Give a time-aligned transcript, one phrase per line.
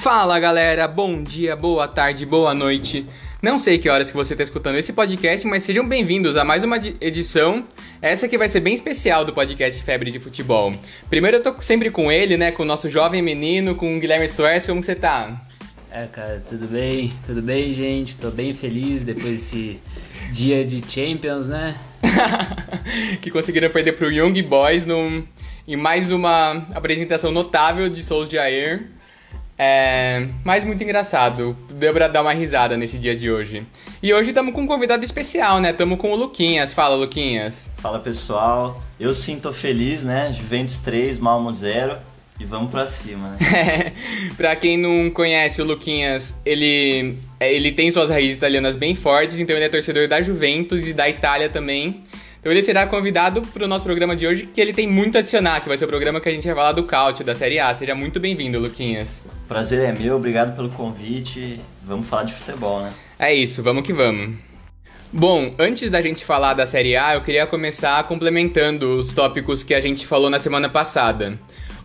[0.00, 3.04] Fala galera, bom dia, boa tarde, boa noite.
[3.42, 6.62] Não sei que horas que você está escutando esse podcast, mas sejam bem-vindos a mais
[6.62, 7.64] uma edição.
[8.00, 10.72] Essa que vai ser bem especial do podcast Febre de Futebol.
[11.10, 14.28] Primeiro eu tô sempre com ele, né, com o nosso jovem menino, com o Guilherme
[14.28, 15.44] Soares, como você tá?
[15.90, 17.10] É, cara, tudo bem?
[17.26, 18.16] Tudo bem, gente?
[18.16, 19.80] Tô bem feliz depois desse
[20.32, 21.76] dia de Champions, né?
[23.20, 25.24] que conseguiram perder pro Young Boys num,
[25.66, 28.97] em mais uma apresentação notável de Souls de Air.
[29.58, 31.56] É, mas muito engraçado.
[31.70, 33.66] Deu pra dar uma risada nesse dia de hoje.
[34.00, 35.72] E hoje estamos com um convidado especial, né?
[35.72, 36.72] Estamos com o Luquinhas.
[36.72, 37.68] Fala, Luquinhas.
[37.78, 38.80] Fala, pessoal.
[39.00, 40.32] Eu sim tô feliz, né?
[40.32, 41.96] Juventus 3, Malmo 0.
[42.40, 43.92] E vamos pra cima, né?
[44.36, 49.40] pra quem não conhece o Luquinhas, ele, é, ele tem suas raízes italianas bem fortes,
[49.40, 52.04] então ele é torcedor da Juventus e da Itália também.
[52.40, 55.18] Então ele será convidado para o nosso programa de hoje, que ele tem muito a
[55.18, 57.58] adicionar, que vai ser o programa que a gente vai falar do Cautio, da Série
[57.58, 57.74] A.
[57.74, 59.26] Seja muito bem-vindo, Luquinhas.
[59.48, 61.60] Prazer é meu, obrigado pelo convite.
[61.84, 62.92] Vamos falar de futebol, né?
[63.18, 64.36] É isso, vamos que vamos.
[65.12, 69.74] Bom, antes da gente falar da Série A, eu queria começar complementando os tópicos que
[69.74, 71.38] a gente falou na semana passada.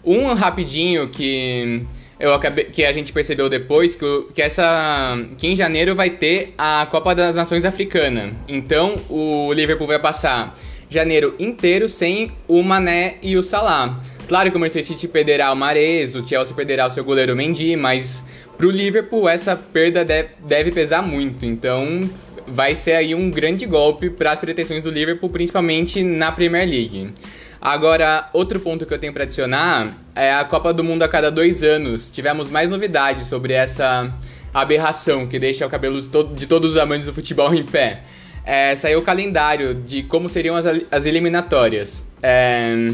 [0.04, 1.84] Um rapidinho que
[2.20, 6.54] eu acabei, que a gente percebeu depois que, que essa que em janeiro vai ter
[6.58, 8.34] a Copa das Nações Africana.
[8.48, 10.58] Então o Liverpool vai passar
[10.90, 14.00] janeiro inteiro sem o Mané e o Salah.
[14.28, 17.76] Claro que o Manchester City perderá o Mahrez, o Chelsea perderá o seu goleiro Mendy,
[17.76, 18.24] mas
[18.58, 21.46] pro Liverpool essa perda deve, deve pesar muito.
[21.46, 22.10] Então
[22.48, 27.10] vai ser aí um grande golpe para as pretensões do Liverpool, principalmente na Premier League.
[27.66, 31.32] Agora, outro ponto que eu tenho para adicionar é a Copa do Mundo a cada
[31.32, 32.10] dois anos.
[32.10, 34.14] Tivemos mais novidades sobre essa
[34.54, 36.02] aberração que deixa o cabelo
[36.36, 38.02] de todos os amantes do futebol em pé.
[38.46, 42.06] É, saiu o calendário de como seriam as, as eliminatórias.
[42.22, 42.90] É...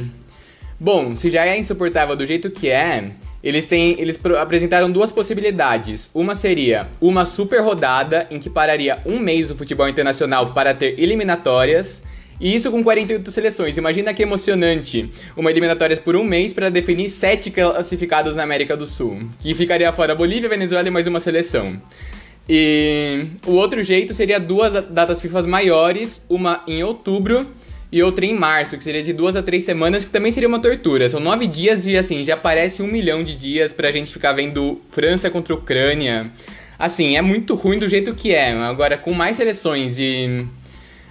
[0.79, 3.09] Bom, se já é insuportável do jeito que é,
[3.43, 6.11] eles, têm, eles apresentaram duas possibilidades.
[6.13, 10.93] Uma seria uma super rodada em que pararia um mês o futebol internacional para ter
[10.99, 12.03] eliminatórias.
[12.39, 13.77] E isso com 48 seleções.
[13.77, 15.09] Imagina que emocionante.
[15.35, 19.19] Uma eliminatória por um mês para definir sete classificados na América do Sul.
[19.41, 21.81] Que ficaria fora Bolívia, Venezuela e mais uma seleção.
[22.47, 27.45] E o outro jeito seria duas datas FIFA maiores, uma em outubro
[27.91, 30.59] e outra em março, que seria de duas a três semanas, que também seria uma
[30.59, 31.09] tortura.
[31.09, 34.79] São nove dias e assim, já parece um milhão de dias pra gente ficar vendo
[34.91, 36.31] França contra Ucrânia.
[36.77, 38.51] Assim, é muito ruim do jeito que é.
[38.51, 40.45] Agora, com mais seleções e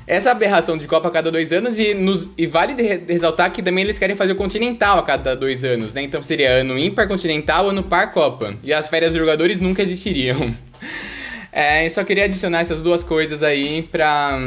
[0.09, 2.73] essa aberração de Copa a cada dois anos e, nos, e vale
[3.07, 6.03] ressaltar que também eles querem fazer o Continental a cada dois anos, né?
[6.03, 8.55] Então seria ano ímpar Continental, ano par Copa.
[8.65, 10.55] E as férias dos jogadores nunca existiriam.
[11.51, 14.39] É, só queria adicionar essas duas coisas aí pra...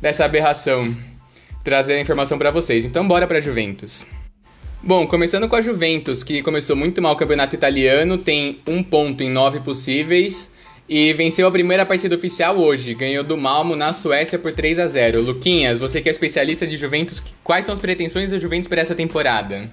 [0.00, 0.96] dessa aberração.
[1.62, 2.84] Trazer a informação para vocês.
[2.84, 4.04] Então bora pra Juventus.
[4.82, 9.22] Bom, começando com a Juventus, que começou muito mal o campeonato italiano, tem um ponto
[9.22, 10.50] em nove possíveis
[10.88, 12.94] e venceu a primeira partida oficial hoje.
[12.94, 15.20] Ganhou do Malmo na Suécia por 3 a 0.
[15.20, 18.94] Luquinhas, você que é especialista de Juventus, quais são as pretensões da Juventus para essa
[18.94, 19.70] temporada?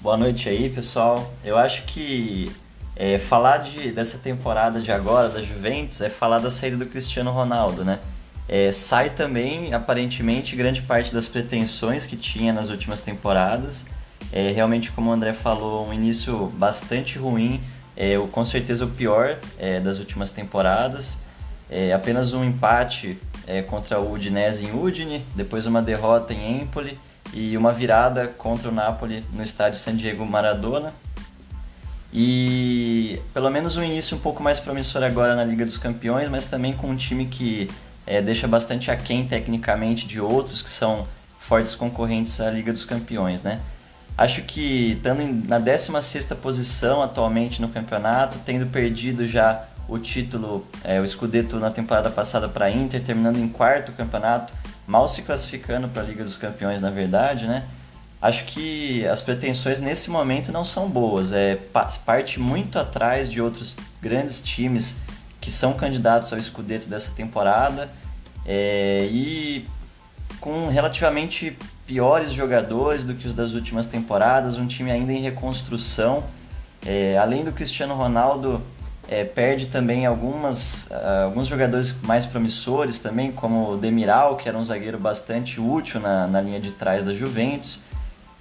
[0.00, 1.32] Boa noite aí, pessoal.
[1.44, 2.50] Eu acho que
[2.96, 7.30] é, falar de, dessa temporada de agora da Juventus é falar da saída do Cristiano
[7.30, 8.00] Ronaldo, né?
[8.48, 13.86] É, sai também, aparentemente, grande parte das pretensões que tinha nas últimas temporadas.
[14.32, 17.60] É, realmente, como o André falou, um início bastante ruim
[17.96, 21.18] é o, com certeza o pior é, das últimas temporadas.
[21.70, 26.98] É, apenas um empate é, contra o Udinese em Udine, depois uma derrota em Empoli
[27.32, 30.92] e uma virada contra o Napoli no estádio San Diego Maradona.
[32.12, 36.46] E pelo menos um início um pouco mais promissor agora na Liga dos Campeões, mas
[36.46, 37.68] também com um time que
[38.06, 41.02] é, deixa bastante aquém tecnicamente de outros que são
[41.38, 43.60] fortes concorrentes à Liga dos Campeões, né?
[44.16, 51.00] Acho que estando na 16 posição atualmente no campeonato, tendo perdido já o título, é,
[51.00, 54.54] o Scudetto na temporada passada para a Inter, terminando em quarto campeonato,
[54.86, 57.64] mal se classificando para a Liga dos Campeões, na verdade, né?
[58.22, 61.32] Acho que as pretensões nesse momento não são boas.
[61.32, 61.58] É
[62.06, 64.96] parte muito atrás de outros grandes times
[65.40, 67.90] que são candidatos ao Scudetto dessa temporada
[68.46, 69.66] é, e
[70.40, 71.56] com relativamente
[71.86, 76.24] piores jogadores do que os das últimas temporadas, um time ainda em reconstrução.
[76.84, 78.62] É, além do Cristiano Ronaldo,
[79.08, 84.56] é, perde também algumas, uh, alguns jogadores mais promissores também, como o Demiral, que era
[84.56, 87.80] um zagueiro bastante útil na, na linha de trás da Juventus.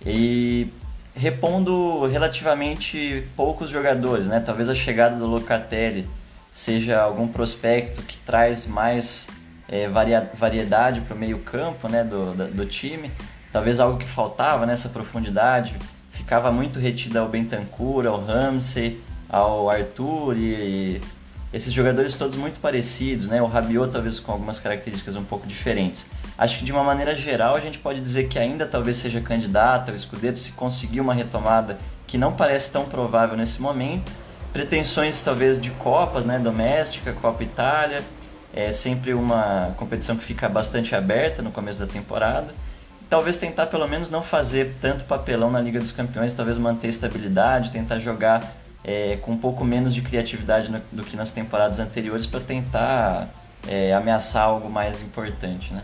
[0.05, 0.67] E
[1.15, 4.39] repondo relativamente poucos jogadores, né?
[4.39, 6.07] Talvez a chegada do Locatelli
[6.51, 9.27] seja algum prospecto que traz mais
[9.73, 9.87] é,
[10.33, 13.11] variedade para o meio campo né, do, do time
[13.53, 15.77] talvez algo que faltava nessa profundidade,
[16.11, 18.99] ficava muito retido ao Bentancur, ao Ramsey,
[19.29, 20.99] ao Arthur e
[21.53, 23.39] esses jogadores todos muito parecidos, né?
[23.43, 26.09] O Rabiot talvez com algumas características um pouco diferentes.
[26.35, 29.91] Acho que de uma maneira geral a gente pode dizer que ainda talvez seja candidato
[29.91, 31.77] ao Scudetto se conseguir uma retomada
[32.07, 34.11] que não parece tão provável nesse momento.
[34.51, 36.39] Pretensões talvez de copas, né?
[36.39, 38.01] Doméstica, Copa Itália,
[38.53, 42.53] é sempre uma competição que fica bastante aberta no começo da temporada.
[43.09, 47.71] Talvez tentar pelo menos não fazer tanto papelão na Liga dos Campeões, talvez manter estabilidade,
[47.71, 52.25] tentar jogar é, com um pouco menos de criatividade no, do que nas temporadas anteriores
[52.25, 53.29] para tentar
[53.67, 55.81] é, ameaçar algo mais importante, né?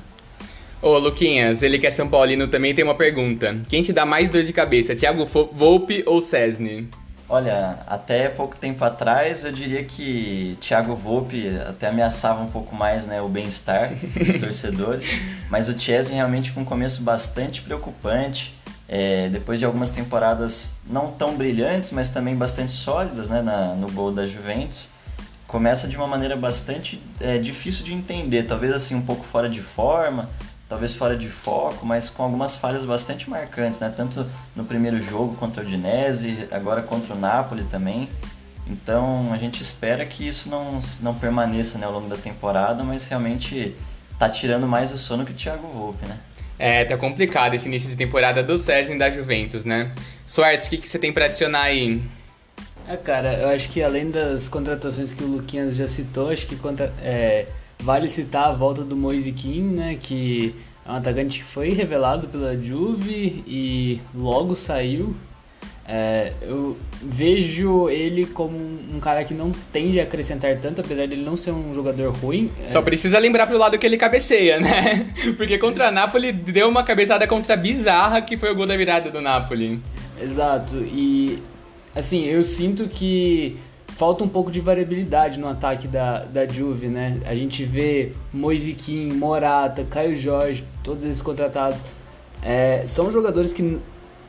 [0.82, 3.60] Ô, Luquinhas, ele que é São Paulino também tem uma pergunta.
[3.68, 6.88] Quem te dá mais dor de cabeça, Thiago Volpe ou Cesny?
[7.30, 13.06] Olha, até pouco tempo atrás eu diria que Thiago Volpe até ameaçava um pouco mais
[13.06, 15.08] né, o bem-estar dos torcedores,
[15.48, 18.56] mas o Chesney realmente com um começo bastante preocupante,
[18.88, 23.92] é, depois de algumas temporadas não tão brilhantes, mas também bastante sólidas né, na, no
[23.92, 24.88] gol da Juventus,
[25.46, 29.62] começa de uma maneira bastante é, difícil de entender, talvez assim um pouco fora de
[29.62, 30.28] forma,
[30.70, 33.92] talvez fora de foco, mas com algumas falhas bastante marcantes, né?
[33.96, 34.26] tanto
[34.56, 38.08] no primeiro jogo contra o Udinese, agora contra o Napoli também.
[38.68, 43.08] Então a gente espera que isso não, não permaneça né, ao longo da temporada, mas
[43.08, 43.76] realmente
[44.20, 46.18] tá tirando mais o sono que o Thiago Volpe, né?
[46.60, 49.92] É, tá complicado esse início de temporada do César e da Juventus, né?
[50.28, 52.04] Soares, o que, que você tem para adicionar aí?
[52.88, 56.58] É, cara, eu acho que além das contratações que o Luquinhas já citou, acho que
[56.58, 57.48] contra, é,
[57.82, 59.98] vale citar a volta do Moise Kean, né?
[60.02, 60.54] Que
[60.86, 65.16] é um atacante que foi revelado pela Juve e logo saiu
[65.92, 71.24] é, eu vejo ele como um cara que não tende a acrescentar tanto, apesar dele
[71.24, 72.52] não ser um jogador ruim.
[72.64, 72.68] É.
[72.68, 75.12] Só precisa lembrar pro lado que ele cabeceia, né?
[75.36, 79.10] Porque contra a Napoli deu uma cabeçada contra bizarra que foi o gol da virada
[79.10, 79.82] do Napoli.
[80.22, 81.40] Exato, e
[81.96, 83.58] assim, eu sinto que
[84.00, 87.20] falta um pouco de variabilidade no ataque da, da Juve, né?
[87.26, 91.78] A gente vê Moisiquim, Morata, Caio Jorge, todos esses contratados.
[92.42, 93.78] É, são jogadores que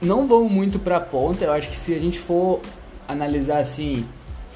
[0.02, 1.44] não vão muito para a ponta.
[1.44, 2.58] Eu acho que se a gente for
[3.06, 4.04] analisar assim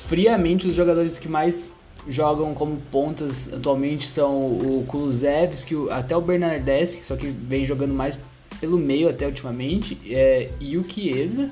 [0.08, 1.64] friamente, os jogadores que mais
[2.08, 8.18] jogam como pontas atualmente são o Kulusevski, até o Bernardeschi, só que vem jogando mais
[8.60, 11.50] pelo meio até ultimamente, é, e o Chiesa.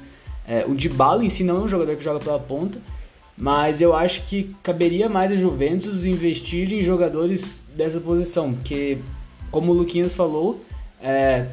[0.48, 2.80] É, o Dybala em si não é um jogador que joga pela ponta,
[3.42, 8.98] mas eu acho que caberia mais a Juventus investir em jogadores dessa posição, porque,
[9.50, 10.64] como o Luquinhas falou,
[11.02, 11.46] é,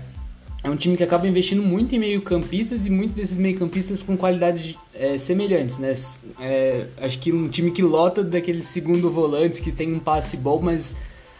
[0.63, 4.77] é um time que acaba investindo muito em meio-campistas e muitos desses meio-campistas com qualidades
[4.93, 5.95] é, semelhantes, né?
[6.39, 10.59] É, acho que um time que lota daqueles segundo volantes que tem um passe bom,
[10.61, 10.93] mas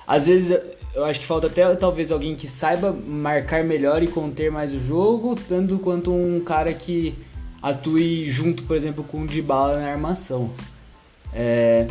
[0.08, 0.60] às vezes
[0.96, 4.80] eu acho que falta até talvez alguém que saiba marcar melhor e conter mais o
[4.80, 7.14] jogo, tanto quanto um cara que
[7.62, 10.52] atue junto, por exemplo, com o Dybala na armação.
[11.34, 11.88] É,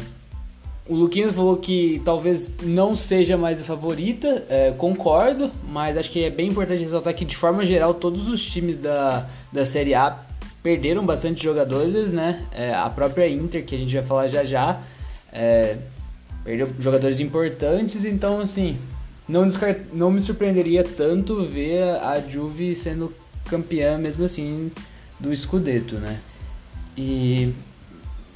[0.89, 6.25] o Luquinhas falou que talvez não seja mais a favorita, é, concordo, mas acho que
[6.25, 10.19] é bem importante ressaltar que, de forma geral, todos os times da, da Série A
[10.63, 12.43] perderam bastante jogadores, né?
[12.53, 14.81] É, a própria Inter, que a gente vai falar já já,
[15.31, 15.77] é,
[16.43, 18.79] perdeu jogadores importantes, então, assim,
[19.29, 19.47] não,
[19.93, 23.13] não me surpreenderia tanto ver a Juve sendo
[23.45, 24.73] campeã, mesmo assim,
[25.19, 26.21] do Scudetto, né?
[26.97, 27.55] E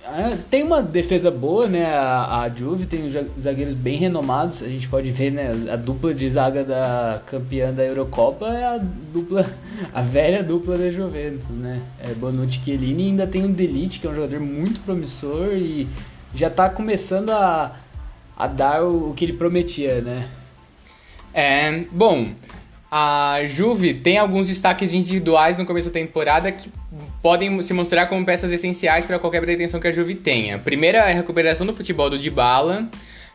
[0.04, 1.86] é, tem uma defesa boa, né?
[1.86, 3.08] A, a Juve tem
[3.40, 4.62] zagueiros bem renomados.
[4.62, 5.52] A gente pode ver, né?
[5.72, 9.48] A dupla de zaga da campeã da Eurocopa é a dupla,
[9.94, 11.80] a velha dupla da Juventus, né?
[12.00, 13.04] É Bonucci e Chiellini.
[13.04, 15.88] E ainda tem o Delite, que é um jogador muito promissor e
[16.34, 17.76] já tá começando a,
[18.36, 20.28] a dar o, o que ele prometia, né?
[21.32, 22.32] É, bom,
[22.94, 26.70] a Juve tem alguns destaques individuais no começo da temporada que
[27.22, 30.58] podem se mostrar como peças essenciais para qualquer pretensão que a Juve tenha.
[30.58, 32.86] Primeira é a recuperação do futebol do Dybala,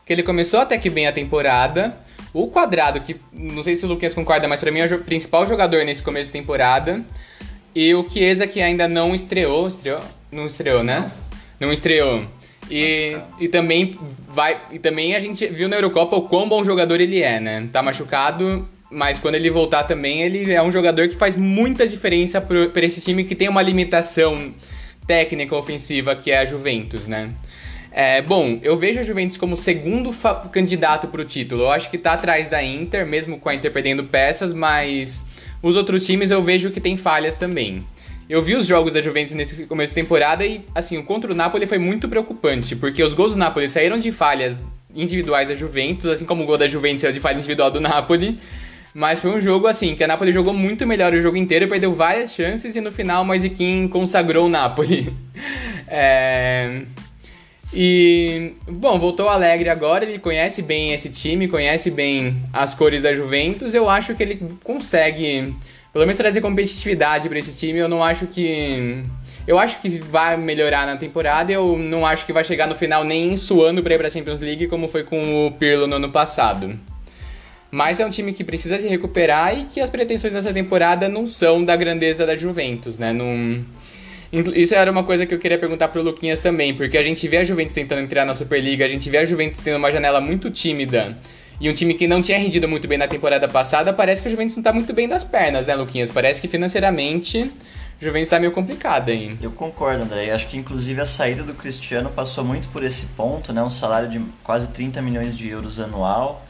[0.05, 1.97] que ele começou até que bem a temporada.
[2.31, 5.47] O Quadrado, que não sei se o Lucas concorda, mas para mim é o principal
[5.47, 7.03] jogador nesse começo de temporada.
[7.73, 9.67] E o Chiesa, que ainda não estreou.
[9.67, 10.01] Estreou?
[10.31, 11.11] Não estreou, né?
[11.59, 12.27] Não estreou.
[12.69, 13.97] E, e também
[14.29, 17.67] vai e também a gente viu na Eurocopa o quão bom jogador ele é, né?
[17.71, 22.39] Tá machucado mas quando ele voltar também, ele é um jogador que faz muita diferença
[22.39, 24.53] para esse time que tem uma limitação
[25.05, 27.31] técnica ofensiva que é a Juventus, né?
[27.91, 30.13] É, bom, eu vejo a Juventus como segundo
[30.51, 31.63] candidato para o título.
[31.63, 35.25] Eu acho que está atrás da Inter, mesmo com a Inter perdendo peças, mas
[35.63, 37.83] os outros times eu vejo que tem falhas também.
[38.29, 41.35] Eu vi os jogos da Juventus nesse começo de temporada e, assim, o contra o
[41.35, 44.59] Napoli foi muito preocupante, porque os gols do Napoli saíram de falhas
[44.93, 48.37] individuais da Juventus, assim como o gol da Juventus é de falha individual do Napoli.
[48.97, 51.93] Mas foi um jogo assim, que a Napoli jogou muito melhor o jogo inteiro, perdeu
[51.93, 55.13] várias chances e no final o Moisiquim consagrou o Napoli.
[55.89, 56.81] É...
[57.73, 63.13] E, bom, voltou alegre agora, ele conhece bem esse time, conhece bem as cores da
[63.13, 63.73] Juventus.
[63.73, 65.55] Eu acho que ele consegue,
[65.93, 67.79] pelo menos, trazer competitividade para esse time.
[67.79, 69.01] Eu não acho que.
[69.47, 71.53] Eu acho que vai melhorar na temporada.
[71.53, 74.41] Eu não acho que vai chegar no final nem suando para ir para a Champions
[74.41, 76.77] League, como foi com o Pirlo no ano passado.
[77.69, 81.27] Mas é um time que precisa se recuperar e que as pretensões dessa temporada não
[81.27, 83.15] são da grandeza da Juventus, né?
[84.55, 87.37] Isso era uma coisa que eu queria perguntar pro Luquinhas também, porque a gente vê
[87.37, 90.49] a Juventus tentando entrar na Superliga, a gente vê a Juventus tendo uma janela muito
[90.49, 91.17] tímida.
[91.59, 94.31] E um time que não tinha rendido muito bem na temporada passada, parece que a
[94.31, 96.11] Juventus não tá muito bem das pernas, né, Luquinhas?
[96.11, 97.51] Parece que financeiramente
[97.99, 99.35] a Juventus tá meio complicada, hein?
[99.41, 100.29] Eu concordo, André.
[100.31, 103.63] Acho que inclusive a saída do Cristiano passou muito por esse ponto, né?
[103.63, 106.45] Um salário de quase 30 milhões de euros anual,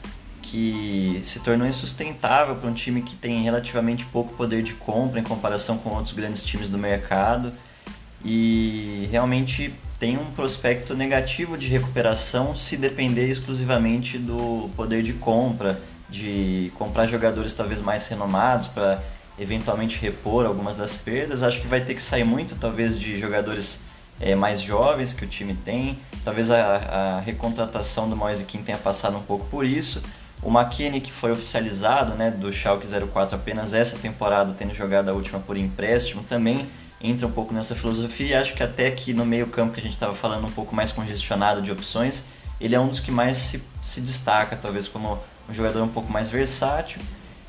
[0.50, 5.24] que se tornou insustentável para um time que tem relativamente pouco poder de compra em
[5.24, 7.52] comparação com outros grandes times do mercado
[8.24, 15.82] e realmente tem um prospecto negativo de recuperação se depender exclusivamente do poder de compra,
[16.10, 19.04] de comprar jogadores talvez mais renomados para
[19.38, 21.44] eventualmente repor algumas das perdas.
[21.44, 23.82] Acho que vai ter que sair muito, talvez, de jogadores
[24.20, 26.00] é, mais jovens que o time tem.
[26.24, 30.02] Talvez a, a recontratação do Moise Kim tenha passado um pouco por isso.
[30.42, 35.14] O McKinney, que foi oficializado né, do Schalke 04 apenas essa temporada, tendo jogado a
[35.14, 36.70] última por empréstimo, também
[37.02, 39.94] entra um pouco nessa filosofia acho que até que no meio campo que a gente
[39.94, 42.26] estava falando um pouco mais congestionado de opções,
[42.60, 46.12] ele é um dos que mais se, se destaca, talvez como um jogador um pouco
[46.12, 47.00] mais versátil.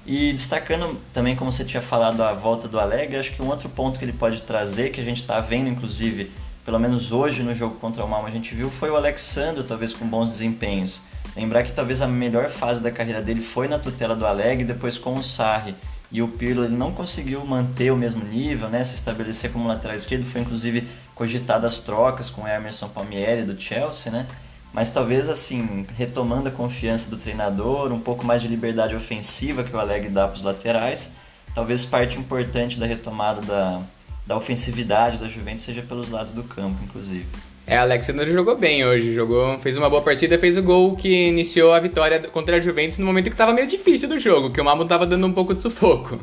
[0.06, 3.68] E destacando também, como você tinha falado, a volta do Alegre, acho que um outro
[3.68, 6.30] ponto que ele pode trazer, que a gente está vendo inclusive,
[6.64, 9.92] pelo menos hoje no jogo contra o Malmo a gente viu, foi o Alexandre, talvez
[9.92, 11.02] com bons desempenhos.
[11.38, 14.98] Lembrar que talvez a melhor fase da carreira dele foi na tutela do Alegre, depois
[14.98, 15.72] com o Sarri
[16.10, 19.94] e o Pirlo ele não conseguiu manter o mesmo nível, né, se estabelecer como lateral
[19.94, 24.26] esquerdo, foi inclusive cogitadas trocas com o Emerson Palmieri do Chelsea, né?
[24.72, 29.74] Mas talvez assim, retomando a confiança do treinador, um pouco mais de liberdade ofensiva que
[29.74, 31.12] o Alegre dá para os laterais,
[31.54, 33.82] talvez parte importante da retomada da,
[34.26, 37.26] da ofensividade da Juventus seja pelos lados do campo, inclusive.
[37.68, 41.74] É, Alexandre jogou bem hoje, jogou, fez uma boa partida, fez o gol que iniciou
[41.74, 44.64] a vitória contra a Juventus no momento que estava meio difícil do jogo, que o
[44.64, 46.18] Malmo estava dando um pouco de sufoco.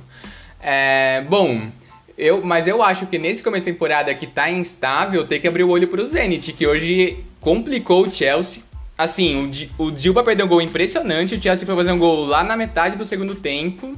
[0.59, 1.69] É, bom,
[2.17, 5.61] eu, mas eu acho que nesse começo de temporada que tá instável, tem que abrir
[5.61, 8.63] o olho pro Zenit, que hoje complicou o Chelsea.
[8.97, 12.43] Assim, o, o Dilba perdeu um gol impressionante, o Chelsea foi fazer um gol lá
[12.43, 13.95] na metade do segundo tempo.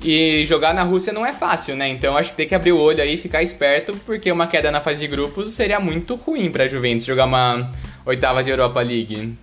[0.00, 1.88] E jogar na Rússia não é fácil, né?
[1.88, 4.70] Então acho que tem que abrir o olho aí e ficar esperto, porque uma queda
[4.70, 7.70] na fase de grupos seria muito ruim para a Juventus jogar uma
[8.06, 9.36] oitava de Europa League.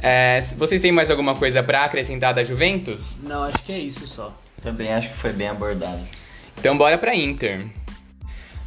[0.00, 3.18] É, vocês têm mais alguma coisa para acrescentar da Juventus?
[3.22, 4.32] Não, acho que é isso só.
[4.62, 6.00] Também acho que foi bem abordado.
[6.56, 7.66] Então bora para Inter.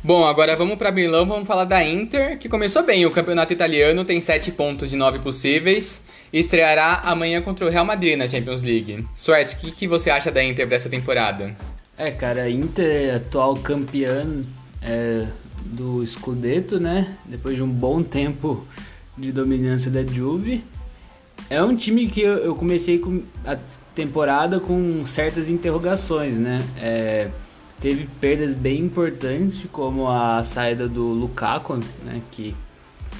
[0.03, 3.05] Bom, agora vamos para Milão, vamos falar da Inter, que começou bem.
[3.05, 6.01] O campeonato italiano tem 7 pontos de 9 possíveis
[6.33, 9.05] e estreará amanhã contra o Real Madrid na Champions League.
[9.15, 11.55] Suerte, o que, que você acha da Inter dessa temporada?
[11.95, 14.41] É, cara, a Inter é atual campeã
[14.81, 15.27] é,
[15.63, 17.15] do Scudetto, né?
[17.23, 18.65] Depois de um bom tempo
[19.15, 20.63] de dominância da Juve.
[21.47, 23.55] É um time que eu, comecei com a
[23.93, 26.65] temporada com certas interrogações, né?
[26.81, 27.27] É,
[27.81, 32.55] teve perdas bem importantes, como a saída do Lukaku, né, que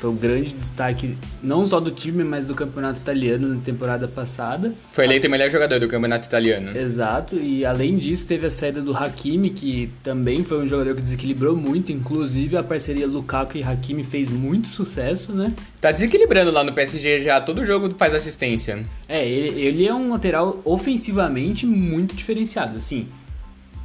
[0.01, 4.73] foi o grande destaque não só do time, mas do campeonato italiano na temporada passada.
[4.91, 6.75] Foi eleito o melhor jogador do campeonato italiano.
[6.75, 11.01] Exato, e além disso teve a saída do Hakimi, que também foi um jogador que
[11.01, 15.53] desequilibrou muito, inclusive a parceria Lukaku e Hakimi fez muito sucesso, né?
[15.79, 18.83] Tá desequilibrando lá no PSG já, todo jogo faz assistência.
[19.07, 23.07] É, ele, ele é um lateral ofensivamente muito diferenciado, assim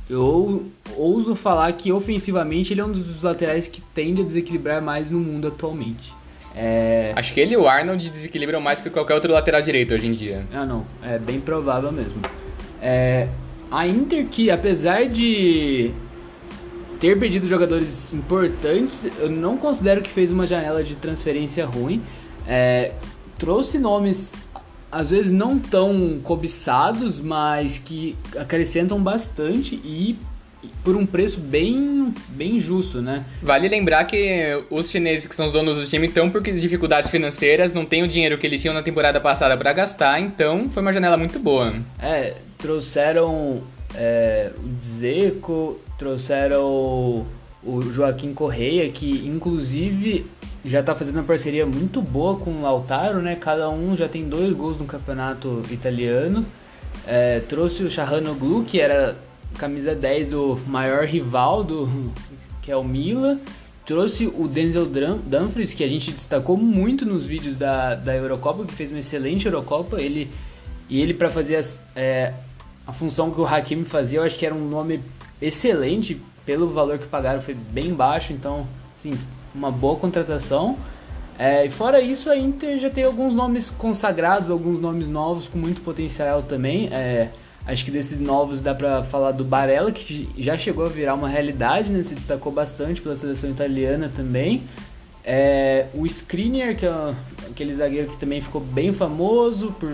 [0.08, 5.10] eu ouso falar que ofensivamente ele é um dos laterais que tende a desequilibrar mais
[5.10, 6.14] no mundo atualmente.
[6.54, 7.12] É...
[7.14, 10.12] Acho que ele e o Arnold desequilibram mais que qualquer outro lateral direito hoje em
[10.12, 10.46] dia.
[10.52, 10.86] Ah, não.
[11.02, 12.20] É bem provável mesmo.
[12.80, 13.28] É...
[13.70, 15.90] A Inter, que apesar de
[17.00, 22.00] ter perdido jogadores importantes, eu não considero que fez uma janela de transferência ruim.
[22.46, 22.92] É...
[23.38, 24.32] Trouxe nomes
[24.90, 30.18] às vezes não tão cobiçados, mas que acrescentam bastante e
[30.82, 33.24] por um preço bem, bem justo, né?
[33.42, 37.72] Vale lembrar que os chineses que são os donos do time estão por dificuldades financeiras,
[37.72, 40.92] não têm o dinheiro que eles tinham na temporada passada para gastar, então foi uma
[40.92, 41.74] janela muito boa.
[42.00, 43.62] É, trouxeram
[43.94, 47.26] é, o Zeco, trouxeram
[47.62, 50.26] o Joaquim Correia, que inclusive
[50.66, 53.36] já está fazendo uma parceria muito boa com o Lautaro, né?
[53.36, 56.44] Cada um já tem dois gols no campeonato italiano.
[57.06, 59.16] É, trouxe o Shahanoglu, que era
[59.56, 61.88] camisa 10 do maior rival do
[62.60, 63.38] que é o Milan.
[63.84, 68.74] trouxe o Denzel Dumfries, que a gente destacou muito nos vídeos da, da Eurocopa, que
[68.74, 70.02] fez uma excelente Eurocopa.
[70.02, 70.28] Ele,
[70.90, 72.32] e ele, para fazer as, é,
[72.84, 75.00] a função que o Hakimi fazia, eu acho que era um nome
[75.40, 76.20] excelente.
[76.44, 78.32] Pelo valor que pagaram, foi bem baixo.
[78.32, 78.66] Então,
[78.98, 79.12] assim,
[79.56, 80.76] uma boa contratação.
[81.38, 85.58] É, e fora isso, a Inter já tem alguns nomes consagrados, alguns nomes novos com
[85.58, 86.88] muito potencial também.
[86.92, 87.30] É,
[87.66, 91.28] acho que desses novos dá para falar do Barella, que já chegou a virar uma
[91.28, 92.02] realidade, né?
[92.02, 94.62] se destacou bastante pela seleção italiana também.
[95.24, 97.14] É, o Skriniar, que é
[97.50, 99.92] aquele zagueiro que também ficou bem famoso por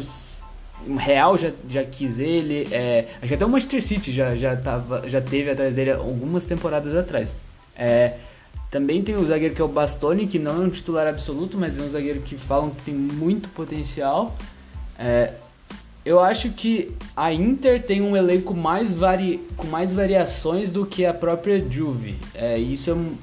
[0.87, 4.57] o Real já, já quis ele, é, acho que até o Manchester City já, já,
[4.57, 7.37] tava, já teve atrás dele algumas temporadas atrás.
[7.76, 8.14] É,
[8.72, 11.78] também tem o zagueiro que é o Bastoni, que não é um titular absoluto, mas
[11.78, 14.34] é um zagueiro que falam que tem muito potencial.
[14.98, 15.34] É,
[16.06, 19.46] eu acho que a Inter tem um elenco mais vari...
[19.58, 22.16] com mais variações do que a própria Juve.
[22.34, 23.14] É, isso é um...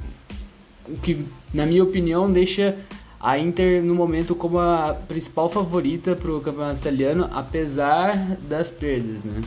[0.87, 2.77] o que, na minha opinião, deixa
[3.19, 9.23] a Inter no momento como a principal favorita para o campeonato italiano, apesar das perdas.
[9.23, 9.41] Né?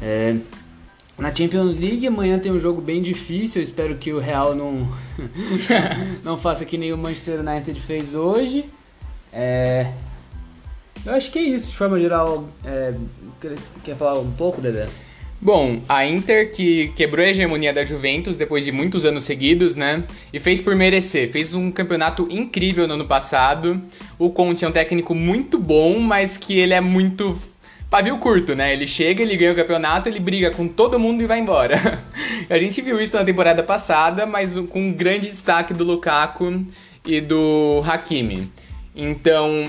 [0.00, 0.36] É,
[1.18, 3.60] na Champions League, amanhã tem um jogo bem difícil.
[3.60, 4.88] Espero que o Real não,
[6.22, 8.66] não faça que nem o Manchester United fez hoje.
[9.32, 9.92] É...
[11.04, 12.48] Eu acho que é isso, de forma geral.
[12.64, 12.94] É...
[13.82, 14.86] Quer falar um pouco, Dedé?
[15.40, 20.02] Bom, a Inter que quebrou a hegemonia da Juventus depois de muitos anos seguidos, né?
[20.32, 21.30] E fez por merecer.
[21.30, 23.80] Fez um campeonato incrível no ano passado.
[24.18, 27.38] O Conte é um técnico muito bom, mas que ele é muito
[27.90, 28.72] pavio curto, né?
[28.72, 31.76] Ele chega, ele ganha o campeonato, ele briga com todo mundo e vai embora.
[32.48, 36.64] a gente viu isso na temporada passada, mas com um grande destaque do Lukaku
[37.06, 38.50] e do Hakimi.
[38.94, 39.64] Então,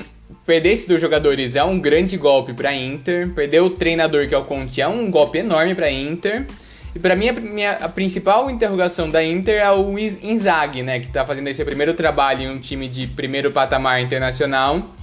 [0.46, 3.30] perder esses dois jogadores é um grande golpe para Inter.
[3.30, 6.46] Perder o treinador que é o Conte é um golpe enorme para Inter.
[6.94, 11.06] E para mim a, minha, a principal interrogação da Inter é o Inzaghi, né, que
[11.06, 14.96] está fazendo esse primeiro trabalho em um time de primeiro patamar internacional.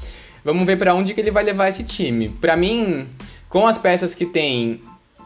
[0.46, 2.28] Vamos ver para onde que ele vai levar esse time.
[2.28, 3.08] Para mim,
[3.48, 4.80] com as peças que tem,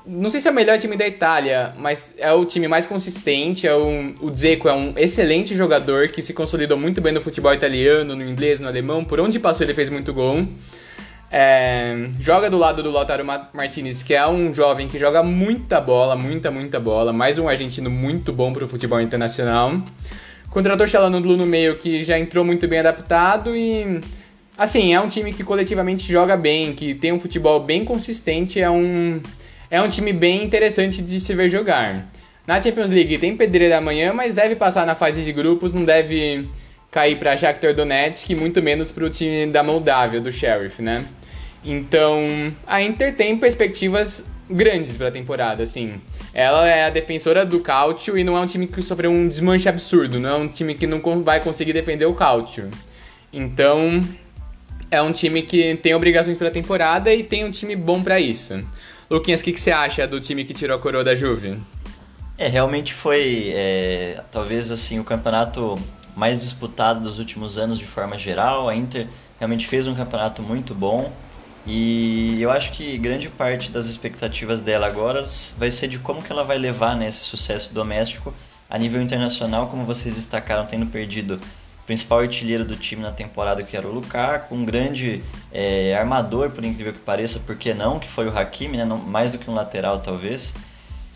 [0.06, 3.66] não sei se é o melhor time da Itália, mas é o time mais consistente.
[3.66, 7.52] É um, o Dzeko é um excelente jogador que se consolidou muito bem no futebol
[7.52, 9.04] italiano, no inglês, no alemão.
[9.04, 10.48] Por onde passou, ele fez muito gol.
[11.30, 16.16] É, joga do lado do Lautaro Martinez, que é um jovem que joga muita bola,
[16.16, 17.12] muita, muita bola.
[17.12, 19.82] Mais um argentino muito bom para o futebol internacional.
[20.48, 24.00] Contratou Chalanoglu no meio, que já entrou muito bem adaptado e
[24.60, 28.70] Assim, é um time que coletivamente joga bem, que tem um futebol bem consistente, é
[28.70, 29.18] um,
[29.70, 32.06] é um time bem interessante de se ver jogar.
[32.46, 36.46] Na Champions League tem pedreira amanhã, mas deve passar na fase de grupos, não deve
[36.90, 41.06] cair para Shakhtar Donetsk, muito menos para o time da Moldávia, do Sheriff, né?
[41.64, 42.26] Então,
[42.66, 46.02] a Inter tem perspectivas grandes para a temporada, assim.
[46.34, 49.70] Ela é a defensora do Cautio e não é um time que sofreu um desmanche
[49.70, 52.68] absurdo, não é um time que não vai conseguir defender o Cautio.
[53.32, 54.02] Então,
[54.90, 58.64] é um time que tem obrigações pela temporada e tem um time bom para isso.
[59.08, 61.58] Luquinhas, o que, que você acha do time que tirou a coroa da Juve?
[62.36, 65.78] É, realmente foi, é, talvez assim, o campeonato
[66.16, 68.68] mais disputado dos últimos anos de forma geral.
[68.68, 69.06] A Inter
[69.38, 71.12] realmente fez um campeonato muito bom
[71.66, 75.24] e eu acho que grande parte das expectativas dela agora
[75.58, 78.34] vai ser de como que ela vai levar né, sucesso doméstico
[78.68, 81.40] a nível internacional, como vocês destacaram, tendo perdido
[81.90, 86.64] principal artilheiro do time na temporada, que era o Lukaku, um grande é, armador, por
[86.64, 88.84] incrível que pareça, por que não, que foi o Hakimi, né?
[88.84, 90.54] mais do que um lateral talvez.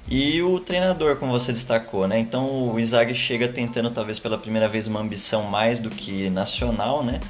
[0.08, 2.18] E o treinador, como você destacou, né?
[2.18, 7.04] Então o Izag chega tentando talvez pela primeira vez uma ambição mais do que nacional,
[7.04, 7.20] né?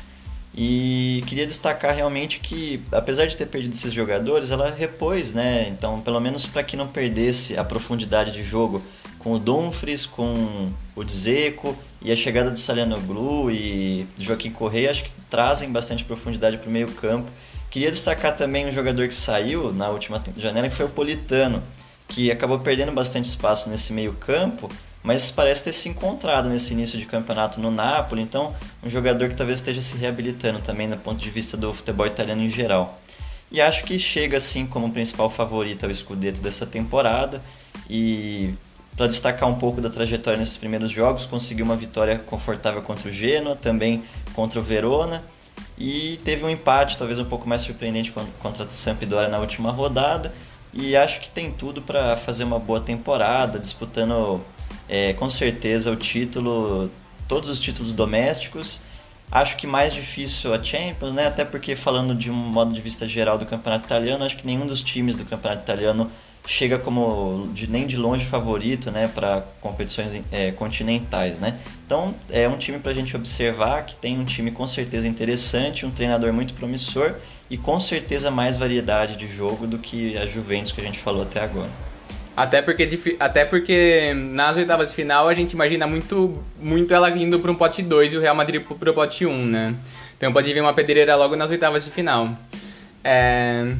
[0.56, 5.68] E queria destacar realmente que, apesar de ter perdido esses jogadores, ela repôs, né?
[5.68, 8.82] Então, pelo menos para que não perdesse a profundidade de jogo
[9.18, 15.04] com o Dumfries, com o Dzeko e a chegada do Salianoglu e Joaquim Correia, acho
[15.04, 17.30] que trazem bastante profundidade para o meio campo.
[17.70, 21.62] Queria destacar também um jogador que saiu na última janela, que foi o Politano,
[22.06, 24.70] que acabou perdendo bastante espaço nesse meio campo,
[25.02, 29.34] mas parece ter se encontrado nesse início de campeonato no Napoli, então um jogador que
[29.34, 33.00] talvez esteja se reabilitando também do ponto de vista do futebol italiano em geral.
[33.50, 37.40] E acho que chega assim como principal favorito ao Scudetto dessa temporada
[37.88, 38.54] e
[38.96, 43.12] para destacar um pouco da trajetória nesses primeiros jogos, conseguiu uma vitória confortável contra o
[43.12, 44.02] Genoa, também
[44.34, 45.22] contra o Verona
[45.76, 50.32] e teve um empate talvez um pouco mais surpreendente contra a Sampdoria na última rodada
[50.72, 54.44] e acho que tem tudo para fazer uma boa temporada, disputando
[54.88, 56.90] é, com certeza o título,
[57.28, 58.80] todos os títulos domésticos.
[59.30, 61.26] Acho que mais difícil a Champions, né?
[61.26, 64.66] Até porque falando de um modo de vista geral do campeonato italiano, acho que nenhum
[64.66, 66.10] dos times do campeonato italiano
[66.46, 71.38] chega como de, nem de longe favorito né, para competições é, continentais.
[71.38, 71.58] Né?
[71.86, 75.86] Então é um time para a gente observar que tem um time com certeza interessante,
[75.86, 77.14] um treinador muito promissor
[77.48, 81.22] e com certeza mais variedade de jogo do que a Juventus que a gente falou
[81.22, 81.70] até agora.
[82.36, 87.38] Até porque, até porque nas oitavas de final a gente imagina muito, muito ela indo
[87.38, 89.76] para um pote 2 e o Real Madrid para o pote 1, um, né?
[90.16, 92.36] Então pode vir uma pedreira logo nas oitavas de final.
[93.04, 93.74] É...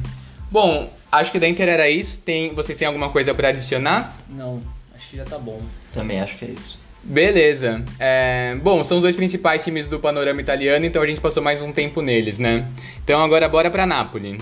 [0.49, 2.19] Bom, acho que da Inter era isso.
[2.19, 4.15] Tem, vocês têm alguma coisa para adicionar?
[4.29, 4.61] Não,
[4.95, 5.61] acho que já tá bom.
[5.93, 6.77] Também acho que é isso.
[7.03, 7.83] Beleza.
[7.99, 11.61] É, bom, são os dois principais times do panorama italiano, então a gente passou mais
[11.61, 12.67] um tempo neles, né?
[13.03, 14.39] Então agora bora para Napoli.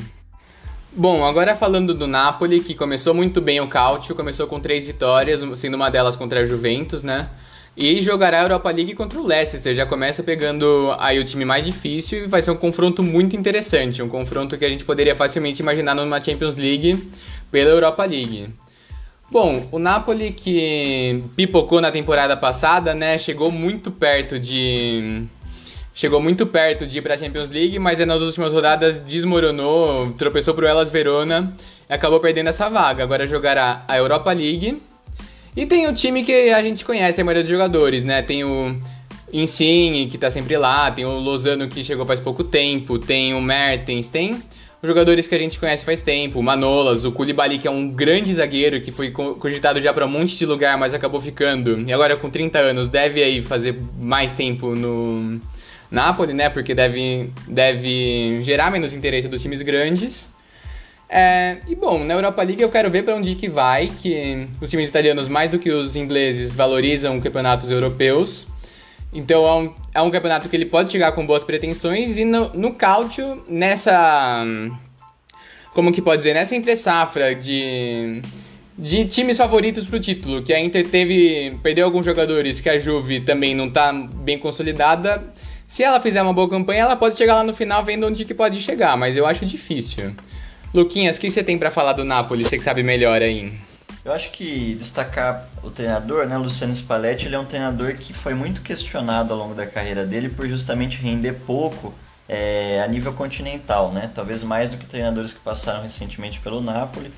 [0.95, 5.41] Bom, agora falando do Napoli, que começou muito bem o Calcio, começou com três vitórias,
[5.57, 7.29] sendo uma delas contra a Juventus, né?
[7.75, 11.65] E jogará a Europa League contra o Leicester, já começa pegando aí o time mais
[11.65, 15.61] difícil e vai ser um confronto muito interessante, um confronto que a gente poderia facilmente
[15.63, 17.09] imaginar numa Champions League
[17.51, 18.49] pela Europa League.
[19.31, 25.23] Bom, o Napoli que pipocou na temporada passada, né, chegou muito perto de
[25.95, 30.67] chegou muito perto de ir a Champions League, mas nas últimas rodadas desmoronou, tropeçou pro
[30.67, 31.51] Elas Verona
[31.89, 33.01] e acabou perdendo essa vaga.
[33.01, 34.79] Agora jogará a Europa League.
[35.55, 38.21] E tem o time que a gente conhece, a maioria dos jogadores, né?
[38.23, 38.75] Tem o
[39.31, 43.41] Insigne, que tá sempre lá, tem o Lozano que chegou faz pouco tempo, tem o
[43.41, 44.41] Mertens, tem
[44.83, 48.33] jogadores que a gente conhece faz tempo, o Manolas, o Koulibaly, que é um grande
[48.33, 51.81] zagueiro que foi cogitado já para um monte de lugar, mas acabou ficando.
[51.87, 55.39] E agora com 30 anos deve aí fazer mais tempo no
[55.89, 56.49] Napoli, né?
[56.49, 60.33] Porque deve, deve gerar menos interesse dos times grandes.
[61.15, 64.67] É, e bom, na Europa League eu quero ver para onde que vai, que os
[64.67, 68.47] times italianos, mais do que os ingleses, valorizam campeonatos europeus.
[69.13, 72.49] Então é um, é um campeonato que ele pode chegar com boas pretensões e no,
[72.55, 72.75] no
[73.47, 74.43] nessa.
[75.75, 76.33] Como que pode dizer?
[76.33, 78.19] Nessa entre-safra de,
[78.75, 81.59] de times favoritos para o título, que a Inter teve.
[81.61, 85.23] perdeu alguns jogadores que a Juve também não está bem consolidada
[85.73, 88.33] se ela fizer uma boa campanha, ela pode chegar lá no final vendo onde que
[88.33, 90.13] pode chegar, mas eu acho difícil.
[90.73, 92.43] Luquinhas, o que você tem para falar do Napoli?
[92.43, 93.53] Você que sabe melhor aí.
[94.03, 98.33] Eu acho que destacar o treinador, né, Luciano Spalletti, ele é um treinador que foi
[98.33, 101.93] muito questionado ao longo da carreira dele por justamente render pouco
[102.27, 104.11] é, a nível continental, né?
[104.13, 107.13] Talvez mais do que treinadores que passaram recentemente pelo Napoli,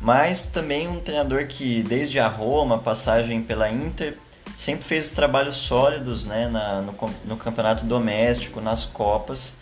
[0.00, 4.16] mas também um treinador que desde a Roma, passagem pela Inter,
[4.56, 9.56] sempre fez os trabalhos sólidos né, na, no, no campeonato doméstico, nas Copas.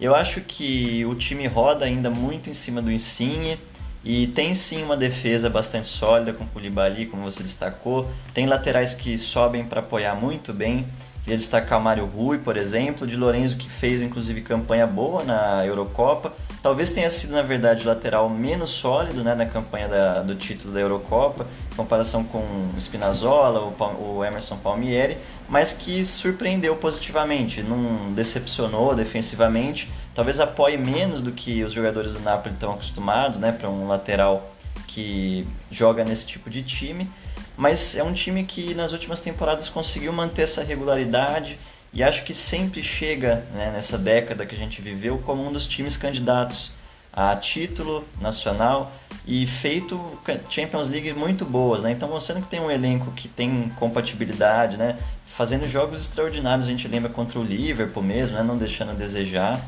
[0.00, 3.58] Eu acho que o time roda ainda muito em cima do Insigne
[4.02, 8.10] e tem sim uma defesa bastante sólida com o Koulibaly, como você destacou.
[8.32, 10.86] Tem laterais que sobem para apoiar muito bem.
[11.22, 15.66] Queria destacar o Mário Rui, por exemplo, de Lorenzo que fez inclusive campanha boa na
[15.66, 16.32] Eurocopa.
[16.62, 20.74] Talvez tenha sido, na verdade, o lateral menos sólido né, na campanha da, do título
[20.74, 25.16] da Eurocopa, em comparação com o Spinazzola, o, o Emerson Palmieri,
[25.48, 29.90] mas que surpreendeu positivamente, não decepcionou defensivamente.
[30.14, 34.54] Talvez apoie menos do que os jogadores do Napoli estão acostumados, né, para um lateral
[34.86, 37.10] que joga nesse tipo de time.
[37.56, 41.58] Mas é um time que nas últimas temporadas conseguiu manter essa regularidade
[41.92, 45.66] e acho que sempre chega né, nessa década que a gente viveu como um dos
[45.66, 46.72] times candidatos
[47.12, 48.92] a título nacional
[49.26, 50.00] e feito
[50.48, 51.90] Champions League muito boas, né?
[51.90, 54.96] Então mostrando que tem um elenco que tem compatibilidade, né?
[55.26, 58.42] Fazendo jogos extraordinários, a gente lembra contra o Liverpool mesmo, né?
[58.44, 59.60] Não deixando a desejar.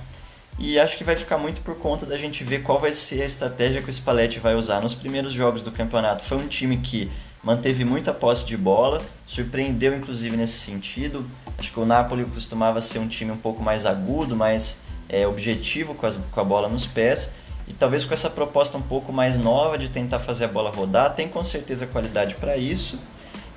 [0.59, 3.27] E acho que vai ficar muito por conta da gente ver qual vai ser a
[3.27, 6.23] estratégia que o Spalletti vai usar nos primeiros jogos do campeonato.
[6.23, 7.11] Foi um time que
[7.43, 11.27] manteve muita posse de bola, surpreendeu inclusive nesse sentido.
[11.59, 15.95] Acho que o Napoli costumava ser um time um pouco mais agudo, mais é, objetivo
[15.95, 17.33] com, as, com a bola nos pés.
[17.67, 21.15] E talvez com essa proposta um pouco mais nova de tentar fazer a bola rodar,
[21.15, 22.99] tem com certeza qualidade para isso.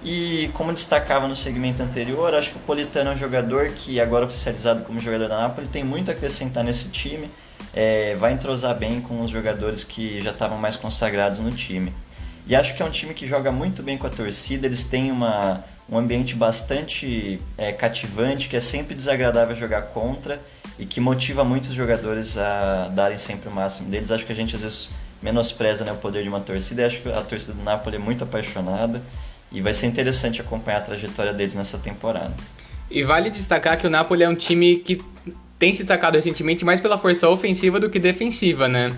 [0.04, 4.26] E como destacava no segmento anterior, acho que o Politano é um jogador que, agora
[4.26, 7.30] oficializado como jogador da Napoli, tem muito a acrescentar nesse time.
[7.74, 11.92] É, vai entrosar bem com os jogadores que já estavam mais consagrados no time.
[12.48, 15.12] E acho que é um time que joga muito bem com a torcida, eles têm
[15.12, 20.40] uma, um ambiente bastante é, cativante, que é sempre desagradável jogar contra
[20.78, 24.12] e que motiva muitos jogadores a darem sempre o máximo deles.
[24.12, 24.90] Acho que a gente às vezes
[25.22, 28.00] menospreza né, o poder de uma torcida e acho que a torcida do Napoli é
[28.00, 29.02] muito apaixonada
[29.52, 32.34] e vai ser interessante acompanhar a trajetória deles nessa temporada.
[32.92, 35.02] E vale destacar que o Napoli é um time que
[35.58, 38.96] tem se destacado recentemente mais pela força ofensiva do que defensiva, né?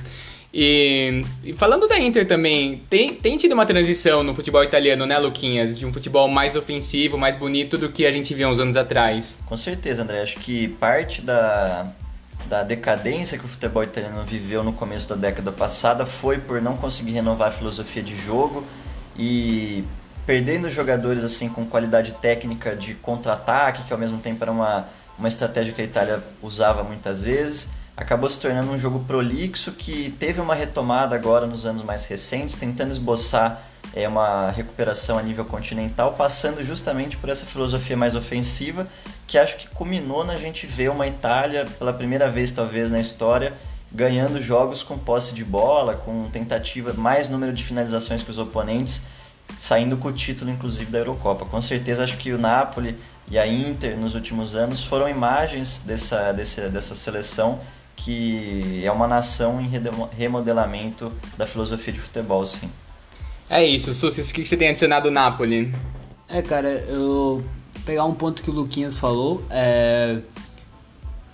[0.59, 5.15] E, e, falando da Inter também, tem, tem tido uma transição no futebol italiano, né,
[5.19, 5.77] Luquinhas?
[5.77, 9.39] De um futebol mais ofensivo, mais bonito do que a gente via uns anos atrás.
[9.45, 10.19] Com certeza, André.
[10.19, 11.91] Acho que parte da,
[12.49, 16.75] da decadência que o futebol italiano viveu no começo da década passada foi por não
[16.75, 18.65] conseguir renovar a filosofia de jogo
[19.15, 19.83] e
[20.25, 24.89] perdendo jogadores assim com qualidade técnica de contra-ataque, que ao mesmo tempo era uma,
[25.19, 30.15] uma estratégia que a Itália usava muitas vezes, acabou se tornando um jogo prolixo que
[30.19, 35.43] teve uma retomada agora nos anos mais recentes, tentando esboçar é, uma recuperação a nível
[35.43, 38.87] continental, passando justamente por essa filosofia mais ofensiva,
[39.25, 43.53] que acho que culminou na gente ver uma Itália, pela primeira vez talvez na história,
[43.91, 49.05] ganhando jogos com posse de bola, com tentativa, mais número de finalizações que os oponentes,
[49.57, 51.45] saindo com o título, inclusive, da Eurocopa.
[51.45, 52.95] Com certeza, acho que o Napoli
[53.27, 57.59] e a Inter, nos últimos anos, foram imagens dessa, dessa, dessa seleção
[57.97, 59.69] que é uma nação em
[60.15, 62.69] remodelamento da filosofia de futebol, sim.
[63.49, 65.73] É isso, Sussis, o que você tem adicionado o Napoli?
[66.29, 67.43] É, cara, eu
[67.85, 70.19] pegar um ponto que o Luquinhas falou, é,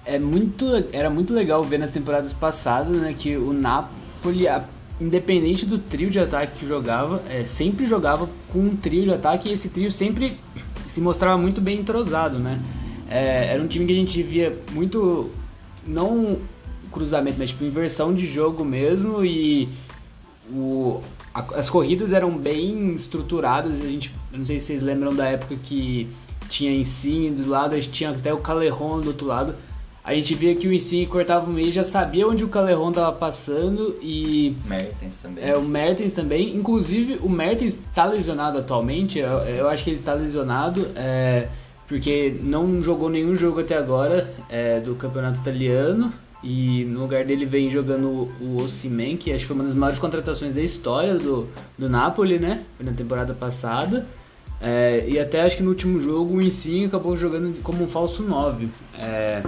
[0.06, 4.46] é muito, era muito legal ver nas temporadas passadas, né, que o Napoli,
[5.02, 9.50] independente do trio de ataque que jogava, é, sempre jogava com um trio de ataque
[9.50, 10.40] e esse trio sempre
[10.88, 12.62] se mostrava muito bem entrosado, né?
[13.10, 15.32] É, era um time que a gente via muito,
[15.86, 16.38] não
[16.94, 19.68] cruzamento, mas tipo inversão de jogo mesmo e
[20.50, 21.02] o,
[21.34, 23.82] a, as corridas eram bem estruturadas.
[23.82, 26.08] A gente, não sei se vocês lembram da época que
[26.50, 29.56] tinha Insigne do lado, a gente tinha até o Caleron do outro lado
[30.04, 33.14] a gente via que o Insigne cortava o meio, já sabia onde o Caleron tava
[33.14, 34.54] passando e...
[34.66, 35.50] Mertens também.
[35.50, 36.54] É, o Mertens também.
[36.56, 41.48] Inclusive, o Mertens tá lesionado atualmente, eu, eu acho que ele tá lesionado, é,
[41.88, 46.14] porque não jogou nenhum jogo até agora é, do campeonato italiano.
[46.44, 49.98] E no lugar dele vem jogando o Osimhen, que acho que foi uma das maiores
[49.98, 52.66] contratações da história do, do Napoli, né?
[52.76, 54.06] Foi na temporada passada.
[54.60, 58.24] É, e até acho que no último jogo o Insigne acabou jogando como um falso
[58.24, 58.70] 9.
[59.00, 59.42] É,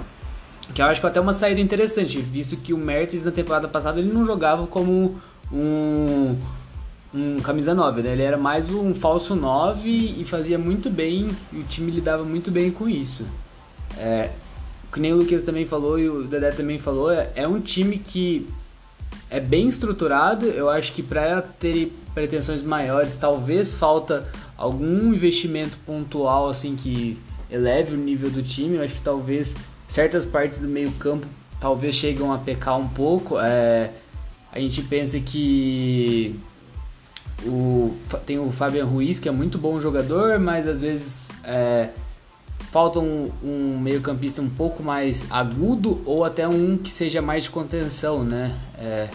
[0.74, 3.68] que eu acho que é até uma saída interessante, visto que o Mertens na temporada
[3.68, 5.20] passada ele não jogava como
[5.52, 6.36] um,
[7.14, 8.12] um camisa 9, né?
[8.12, 12.50] Ele era mais um falso 9 e fazia muito bem, e o time lidava muito
[12.50, 13.24] bem com isso.
[13.96, 14.30] É,
[14.92, 17.98] que nem o Lucas também falou e o Dedé também falou, é, é um time
[17.98, 18.48] que
[19.28, 26.48] é bem estruturado, eu acho que para ter pretensões maiores, talvez falta algum investimento pontual
[26.48, 27.18] assim que
[27.50, 29.54] eleve o nível do time, eu acho que talvez
[29.86, 31.26] certas partes do meio campo
[31.60, 33.38] talvez chegam a pecar um pouco.
[33.38, 33.90] É,
[34.52, 36.38] a gente pensa que
[37.44, 37.94] o,
[38.24, 41.90] tem o Fabian Ruiz, que é muito bom jogador, mas às vezes é,
[42.58, 47.44] falta um, um meio campista um pouco mais agudo ou até um que seja mais
[47.44, 48.54] de contenção, né?
[48.78, 49.08] É,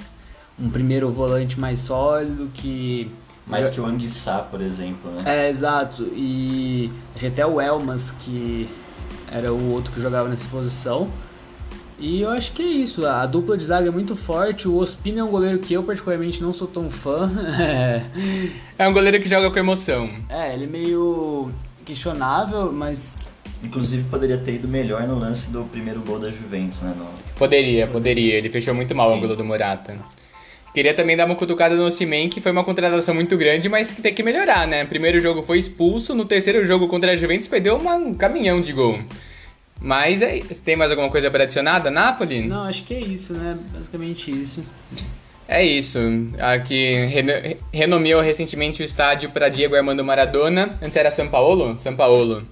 [0.60, 3.12] um primeiro volante mais sólido que...
[3.45, 5.23] Mais que o Anguissá, por exemplo, né?
[5.25, 6.04] É, exato.
[6.15, 8.69] E até o Elmas, que
[9.30, 11.10] era o outro que jogava nessa posição.
[11.99, 15.19] E eu acho que é isso, a dupla de zaga é muito forte, o Ospina
[15.19, 17.30] é um goleiro que eu particularmente não sou tão fã.
[17.60, 18.04] É,
[18.80, 20.10] é um goleiro que joga com emoção.
[20.27, 21.51] É, ele é meio
[21.86, 23.17] questionável, mas...
[23.63, 26.93] Inclusive poderia ter ido melhor no lance do primeiro gol da Juventus, né?
[26.97, 27.08] No...
[27.36, 29.13] Poderia, poderia, ele fechou muito mal Sim.
[29.13, 29.95] o ângulo do Morata.
[30.74, 34.02] Queria também dar uma cutucada no Osimhen, que foi uma contratação muito grande, mas que
[34.02, 34.86] tem que melhorar, né?
[34.86, 38.71] Primeiro jogo foi expulso, no terceiro jogo contra a Juventus perdeu uma, um caminhão de
[38.71, 39.00] gol.
[39.82, 42.47] Mas é, tem mais alguma coisa para adicionar da Napoli?
[42.47, 43.58] Não, acho que é isso, né?
[43.74, 44.63] Basicamente isso.
[45.47, 46.00] É isso.
[46.39, 46.93] Aqui
[47.74, 50.78] renomeou recentemente o estádio para Diego Armando Maradona.
[50.82, 51.78] Antes era São Paulo?
[51.78, 52.47] São Paulo.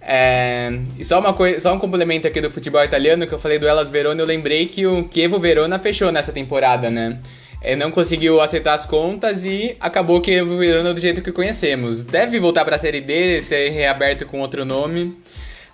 [0.00, 3.58] É, e só uma coisa, só um complemento aqui do futebol italiano que eu falei
[3.58, 7.18] do Elas Verona, eu lembrei que o Chievo Verona fechou nessa temporada, né?
[7.60, 12.02] é, não conseguiu aceitar as contas e acabou que virando do jeito que conhecemos.
[12.02, 15.16] Deve voltar para a Série D, ser reaberto com outro nome,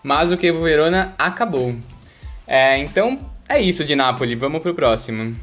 [0.02, 1.74] mas o que Verona acabou.
[2.46, 5.36] É, então é isso de Napoli, vamos pro próximo.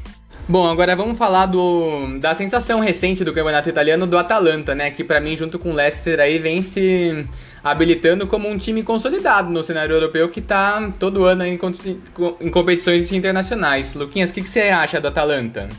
[0.46, 4.90] Bom, agora vamos falar do, da sensação recente do campeonato italiano do Atalanta, né?
[4.90, 7.26] Que para mim, junto com o Leicester, aí vem se
[7.64, 11.58] habilitando como um time consolidado no cenário europeu que tá todo ano em,
[12.40, 13.94] em competições internacionais.
[13.94, 15.70] Luquinhas, o que, que você acha do Atalanta?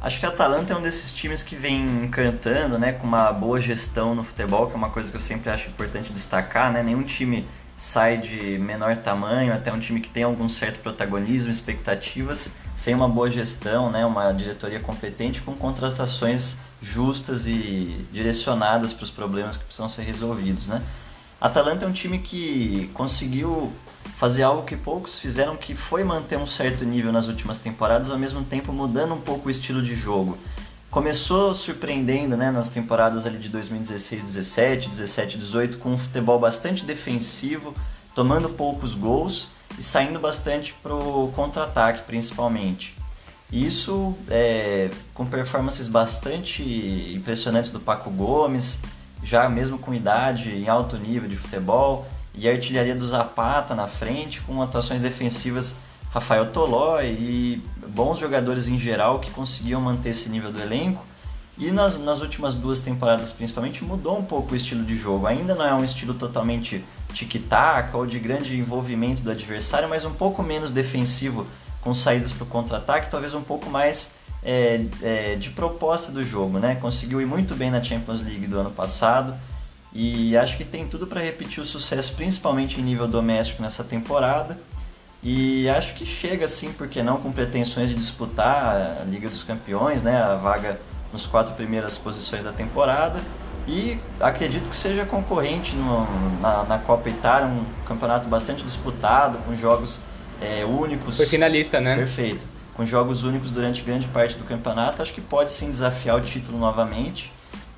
[0.00, 3.60] Acho que a Atalanta é um desses times que vem encantando, né, com uma boa
[3.60, 6.82] gestão no futebol, que é uma coisa que eu sempre acho importante destacar, né?
[6.82, 12.52] Nenhum time sai de menor tamanho até um time que tem algum certo protagonismo, expectativas,
[12.74, 19.10] sem uma boa gestão, né, uma diretoria competente com contratações justas e direcionadas para os
[19.10, 20.80] problemas que precisam ser resolvidos, né?
[21.40, 23.72] Atalanta é um time que conseguiu
[24.18, 28.18] fazer algo que poucos fizeram, que foi manter um certo nível nas últimas temporadas, ao
[28.18, 30.36] mesmo tempo mudando um pouco o estilo de jogo.
[30.90, 36.84] Começou surpreendendo né, nas temporadas ali de 2016, 17, 17, 18, com um futebol bastante
[36.84, 37.74] defensivo,
[38.14, 39.48] tomando poucos gols,
[39.78, 42.94] e saindo bastante para o contra-ataque, principalmente.
[43.50, 46.62] Isso é, com performances bastante
[47.14, 48.80] impressionantes do Paco Gomes,
[49.22, 53.86] já mesmo com idade em alto nível de futebol, e a artilharia do Zapata na
[53.86, 55.76] frente, com atuações defensivas
[56.12, 61.04] Rafael Tolói e bons jogadores em geral que conseguiam manter esse nível do elenco.
[61.56, 65.26] E nas, nas últimas duas temporadas, principalmente, mudou um pouco o estilo de jogo.
[65.26, 70.12] Ainda não é um estilo totalmente tic-tac ou de grande envolvimento do adversário, mas um
[70.12, 71.46] pouco menos defensivo,
[71.82, 76.58] com saídas para o contra-ataque, talvez um pouco mais é, é, de proposta do jogo.
[76.58, 76.76] Né?
[76.76, 79.34] Conseguiu ir muito bem na Champions League do ano passado
[79.92, 84.58] e acho que tem tudo para repetir o sucesso, principalmente em nível doméstico nessa temporada.
[85.22, 90.02] E acho que chega sim, porque não com pretensões de disputar a Liga dos Campeões,
[90.02, 90.80] né, a vaga
[91.12, 93.20] nos quatro primeiras posições da temporada.
[93.68, 99.54] E acredito que seja concorrente no, na, na, Copa Itália, um campeonato bastante disputado, com
[99.54, 100.00] jogos
[100.40, 101.18] é, únicos.
[101.18, 101.96] Foi finalista, né?
[101.96, 102.48] Perfeito.
[102.80, 106.56] Com jogos únicos durante grande parte do campeonato, acho que pode sim desafiar o título
[106.56, 107.30] novamente.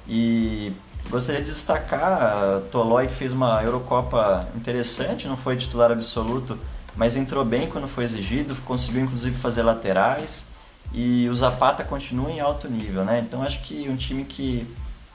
[0.06, 0.72] E
[1.10, 6.56] gostaria de destacar Tolói, que fez uma Eurocopa interessante, não foi titular absoluto
[6.94, 10.46] mas entrou bem quando foi exigido, conseguiu inclusive fazer laterais
[10.92, 13.18] e o Zapata continua em alto nível, né?
[13.26, 14.66] Então acho que um time que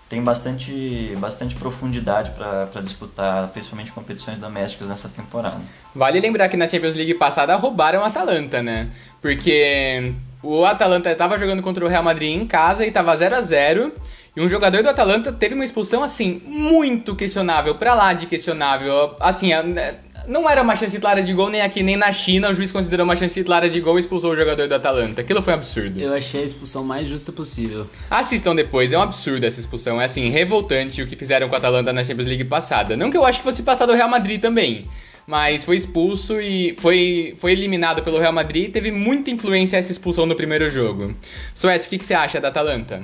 [0.09, 5.59] tem bastante, bastante profundidade para disputar, principalmente competições domésticas nessa temporada.
[5.93, 8.89] Vale lembrar que na Champions League passada roubaram o Atalanta, né?
[9.21, 13.41] Porque o Atalanta estava jogando contra o Real Madrid em casa e estava 0 a
[13.41, 13.93] 0
[14.37, 19.15] e um jogador do Atalanta teve uma expulsão assim muito questionável, para lá de questionável.
[19.19, 19.49] Assim,
[20.27, 22.49] não era uma chance clara de gol nem aqui nem na China.
[22.49, 25.21] O juiz considerou uma chance clara de gol e expulsou o jogador do Atalanta.
[25.21, 25.99] Aquilo foi um absurdo.
[25.99, 27.87] Eu achei a expulsão mais justa possível.
[28.09, 30.01] Assistam depois, é um absurdo essa expulsão.
[30.01, 32.97] É assim, revoltante o que fizeram com o Atalanta na Champions League passada.
[32.97, 34.85] Não que eu acho que fosse passar do Real Madrid também.
[35.25, 39.91] Mas foi expulso e foi, foi eliminado pelo Real Madrid e teve muita influência essa
[39.91, 41.15] expulsão no primeiro jogo.
[41.53, 43.03] Suétes, o que, que você acha da Atalanta?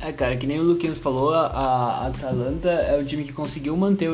[0.00, 3.76] É, cara, que nem o Luquinhos falou, a, a Atalanta é o time que conseguiu
[3.76, 4.10] manter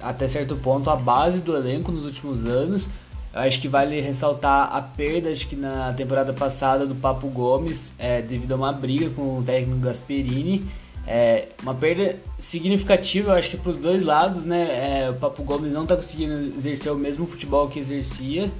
[0.00, 2.88] até certo ponto a base do elenco nos últimos anos.
[3.32, 7.92] Eu acho que vale ressaltar a perda, acho que na temporada passada do Papo Gomes,
[7.98, 10.66] é, devido a uma briga com o técnico Gasperini.
[11.06, 15.02] É, uma perda significativa, eu acho que para os dois lados, né?
[15.02, 18.50] É, o Papo Gomes não está conseguindo exercer o mesmo futebol que exercia,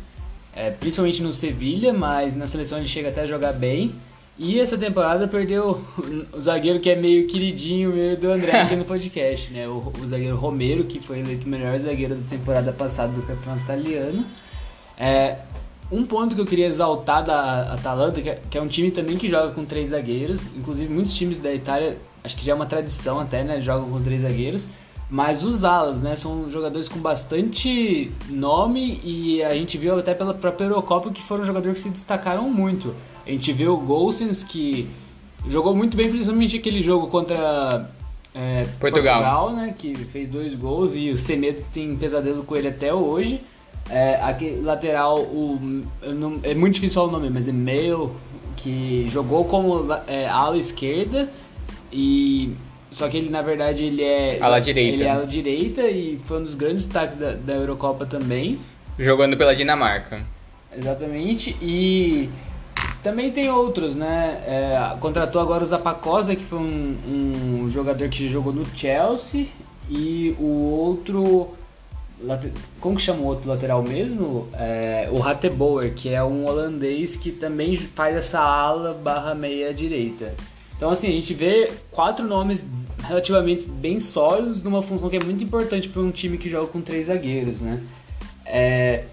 [0.54, 3.94] é, principalmente no Sevilha, mas na seleção ele chega até a jogar bem.
[4.42, 5.84] E essa temporada perdeu
[6.32, 9.68] o zagueiro que é meio queridinho meio do André aqui no podcast, né?
[9.68, 13.64] O, o, zagueiro Romero, que foi eleito o melhor zagueiro da temporada passada do campeonato
[13.64, 14.24] italiano.
[14.96, 15.36] É,
[15.92, 19.18] um ponto que eu queria exaltar da Atalanta, que é, que é um time também
[19.18, 22.64] que joga com três zagueiros, inclusive muitos times da Itália, acho que já é uma
[22.64, 23.60] tradição até, né?
[23.60, 24.68] Jogam com três zagueiros.
[25.10, 26.16] Mas os alas, né?
[26.16, 31.44] São jogadores com bastante nome e a gente viu até pela própria Eurocopa que foram
[31.44, 32.94] jogadores que se destacaram muito.
[33.30, 34.88] A gente vê o Golsens que
[35.46, 37.88] jogou muito bem, principalmente aquele jogo contra
[38.34, 39.22] é, Portugal.
[39.22, 39.72] Portugal, né?
[39.78, 43.40] Que fez dois gols e o Semedo tem pesadelo com ele até hoje.
[43.88, 48.16] É, aquele lateral, o, não, é muito difícil falar o nome, mas é Meio,
[48.56, 51.30] que jogou como é, ala esquerda
[51.92, 52.52] e
[52.90, 54.94] só que ele na verdade ele é ala direita.
[54.96, 58.58] Ele é ala direita e foi um dos grandes destaques da, da Eurocopa também.
[58.98, 60.20] Jogando pela Dinamarca.
[60.76, 61.56] Exatamente.
[61.62, 62.28] E
[63.02, 64.42] também tem outros, né?
[64.46, 69.46] É, contratou agora o Zapacosa, que foi um, um, jogador que jogou no Chelsea,
[69.88, 71.50] e o outro.
[72.80, 74.48] Como que chama o outro lateral mesmo?
[74.52, 80.34] É, o Hatteboer, que é um holandês que também faz essa ala barra meia direita.
[80.76, 82.64] Então, assim, a gente vê quatro nomes
[83.06, 86.80] relativamente bem sólidos numa função que é muito importante para um time que joga com
[86.82, 87.82] três zagueiros, né?
[88.44, 89.04] É,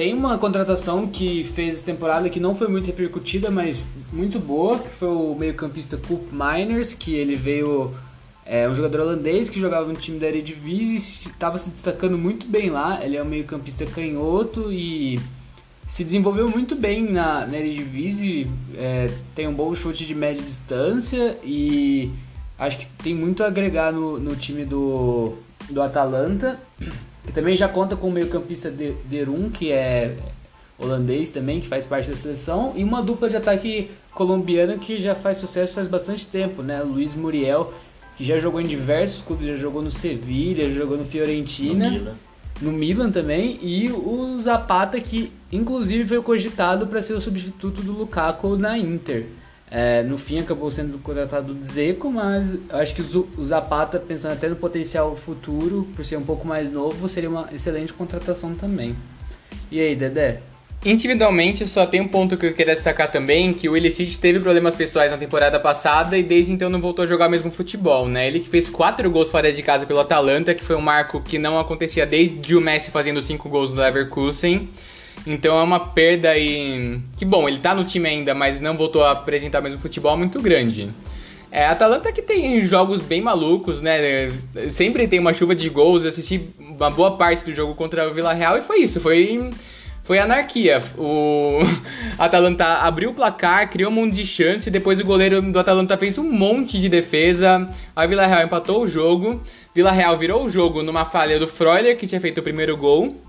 [0.00, 4.88] tem uma contratação que fez temporada que não foi muito repercutida, mas muito boa, que
[4.88, 7.94] foi o meio-campista Coop Miners, que ele veio
[8.46, 12.70] é um jogador holandês que jogava no time da Eredivisie estava se destacando muito bem
[12.70, 13.04] lá.
[13.04, 15.20] Ele é um meio-campista canhoto e
[15.86, 21.36] se desenvolveu muito bem na, na Eredivisie, é, tem um bom chute de média distância
[21.44, 22.10] e
[22.58, 25.34] acho que tem muito a agregar no, no time do,
[25.68, 26.58] do Atalanta
[27.24, 30.16] que também já conta com o meio-campista Derum, que é
[30.78, 35.14] holandês também, que faz parte da seleção, e uma dupla de ataque colombiana que já
[35.14, 36.82] faz sucesso faz bastante tempo, né?
[36.82, 37.72] Luiz Muriel,
[38.16, 41.98] que já jogou em diversos clubes, já jogou no Sevilha, já jogou no Fiorentina, no
[41.98, 42.14] Milan,
[42.62, 47.92] no Milan também, e o Zapata, que inclusive foi cogitado para ser o substituto do
[47.92, 49.26] Lukaku na Inter.
[49.70, 54.48] É, no fim acabou sendo contratado o Zeco, mas acho que o Zapata, pensando até
[54.48, 58.96] no potencial futuro, por ser um pouco mais novo, seria uma excelente contratação também.
[59.70, 60.40] E aí, Dedé?
[60.84, 64.74] Individualmente, só tem um ponto que eu queria destacar também, que o Illicit teve problemas
[64.74, 68.26] pessoais na temporada passada e desde então não voltou a jogar mesmo futebol, né?
[68.26, 71.38] Ele que fez quatro gols fora de casa pelo Atalanta, que foi um marco que
[71.38, 74.70] não acontecia desde o Messi fazendo cinco gols no Leverkusen.
[75.26, 76.98] Então é uma perda e...
[77.16, 80.40] Que bom, ele tá no time ainda, mas não voltou a apresentar mesmo futebol muito
[80.40, 80.90] grande.
[81.52, 84.30] É, a Atalanta que tem jogos bem malucos, né?
[84.68, 86.04] Sempre tem uma chuva de gols.
[86.04, 89.00] Eu assisti uma boa parte do jogo contra o Vila Real e foi isso.
[89.00, 89.50] Foi
[90.04, 90.82] foi anarquia.
[90.96, 91.58] O
[92.18, 96.18] Atalanta abriu o placar, criou um monte de chance, depois o goleiro do Atalanta fez
[96.18, 97.68] um monte de defesa.
[97.94, 99.40] A Vila Real empatou o jogo.
[99.74, 103.20] Vila Real virou o jogo numa falha do Freuler, que tinha feito o primeiro gol.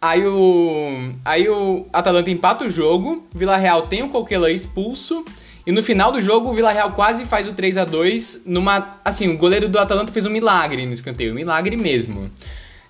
[0.00, 5.24] Aí o, aí o Atalanta empata o jogo, Vila Real tem o Coquelin expulso.
[5.66, 9.00] E no final do jogo, o Vila Real quase faz o 3 a 2 numa.
[9.04, 12.30] Assim, o goleiro do Atalanta fez um milagre no escanteio, um milagre mesmo.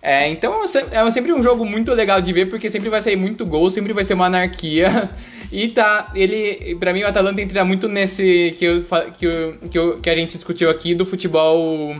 [0.00, 3.44] É, então é sempre um jogo muito legal de ver, porque sempre vai sair muito
[3.44, 5.10] gol, sempre vai ser uma anarquia.
[5.50, 8.84] E tá, ele, pra mim o Atalanta entra muito nesse que, eu,
[9.16, 11.96] que, eu, que, eu, que a gente discutiu aqui do futebol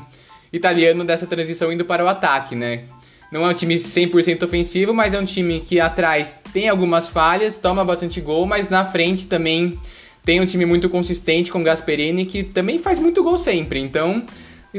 [0.53, 2.83] italiano, dessa transição indo para o ataque, né?
[3.31, 7.59] Não é um time 100% ofensivo, mas é um time que atrás tem algumas falhas,
[7.59, 9.79] toma bastante gol, mas na frente também
[10.25, 13.81] tem um time muito consistente com o Gasperini, que também faz muito gol sempre.
[13.81, 14.25] Então,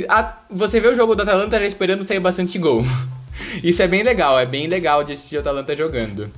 [0.07, 2.83] a, você vê o jogo do Atalanta já esperando sair bastante gol.
[3.63, 6.31] Isso é bem legal, é bem legal de assistir o Atalanta jogando.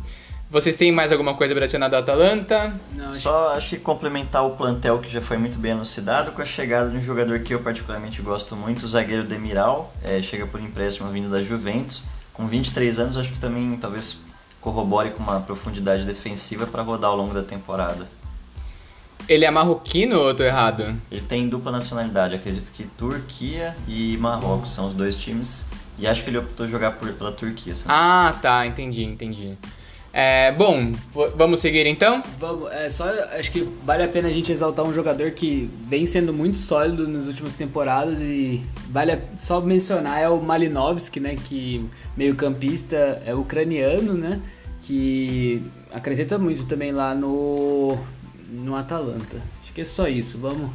[0.51, 2.77] Vocês têm mais alguma coisa relacionada ao Atalanta?
[2.93, 6.45] Não, Só acho que complementar o plantel que já foi muito bem elucidado com a
[6.45, 10.59] chegada de um jogador que eu particularmente gosto muito, o zagueiro Demiral, é, chega por
[10.59, 12.03] empréstimo vindo da Juventus.
[12.33, 14.19] Com 23 anos, acho que também talvez
[14.59, 18.05] corrobore com uma profundidade defensiva para rodar ao longo da temporada.
[19.29, 20.97] Ele é marroquino ou eu tô errado?
[21.09, 25.65] Ele tem dupla nacionalidade, acredito que Turquia e Marrocos são os dois times.
[25.97, 27.73] E acho que ele optou jogar por, pela Turquia.
[27.73, 27.87] Sabe?
[27.87, 29.57] Ah, tá, entendi, entendi.
[30.13, 30.91] É, bom,
[31.35, 32.21] vamos seguir então?
[32.37, 33.05] Vamos, é, só
[33.37, 37.07] acho que vale a pena a gente exaltar um jogador que vem sendo muito sólido
[37.07, 41.85] nas últimas temporadas e vale a, só mencionar é o Malinovski, né, que
[42.17, 44.41] meio campista é ucraniano, né,
[44.81, 47.97] que acrescenta muito também lá no
[48.49, 49.37] no Atalanta.
[49.63, 50.69] Acho que é só isso, vamos.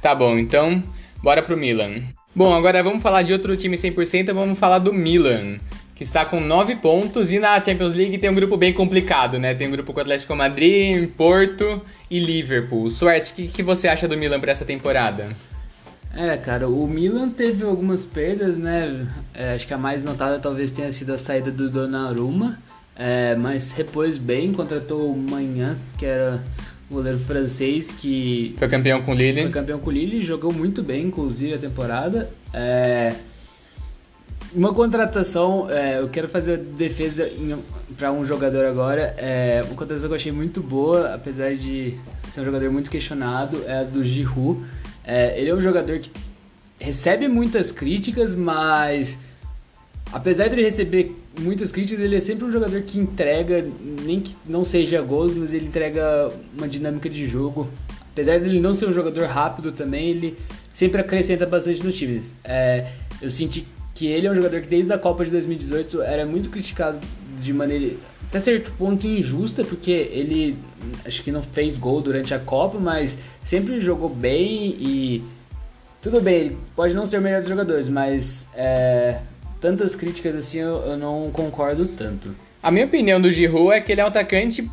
[0.00, 0.82] Tá bom, então
[1.22, 2.02] bora pro Milan.
[2.34, 5.58] Bom, agora vamos falar de outro time 100%, vamos falar do Milan,
[6.00, 9.52] que está com 9 pontos e na Champions League tem um grupo bem complicado, né?
[9.52, 12.90] Tem um grupo com o Atlético Madrid, Porto e Liverpool.
[12.90, 15.28] Suerte, o que, que você acha do Milan para essa temporada?
[16.16, 19.08] É, cara, o Milan teve algumas perdas, né?
[19.34, 22.58] É, acho que a mais notada talvez tenha sido a saída do Donnarumma,
[22.96, 26.42] é, mas repôs bem, contratou o Manhã, que era
[26.90, 29.42] goleiro francês que foi campeão com o Lille.
[29.42, 32.30] Foi campeão com o Lille, jogou muito bem, inclusive a temporada.
[32.54, 33.12] É...
[34.52, 37.30] Uma contratação, é, eu quero fazer defesa
[37.96, 39.14] para um jogador agora.
[39.16, 41.94] É, uma contratação que eu achei muito boa, apesar de
[42.32, 44.64] ser um jogador muito questionado, é a do Giroud.
[45.04, 46.10] É, ele é um jogador que
[46.80, 49.16] recebe muitas críticas, mas
[50.12, 53.64] apesar de ele receber muitas críticas, ele é sempre um jogador que entrega,
[54.02, 56.28] nem que não seja gols, mas ele entrega
[56.58, 57.68] uma dinâmica de jogo.
[58.12, 60.36] Apesar de ele não ser um jogador rápido também, ele
[60.72, 62.34] sempre acrescenta bastante nos times.
[62.42, 62.88] É,
[63.22, 63.64] eu senti
[64.00, 66.98] que ele é um jogador que desde a Copa de 2018 era muito criticado
[67.38, 67.96] de maneira
[68.26, 70.56] até certo ponto injusta, porque ele
[71.04, 75.22] acho que não fez gol durante a Copa, mas sempre jogou bem e
[76.00, 79.18] tudo bem, ele pode não ser o melhor dos jogadores, mas é,
[79.60, 82.34] tantas críticas assim eu, eu não concordo tanto.
[82.62, 84.66] A minha opinião do Giroud é que ele é um atacante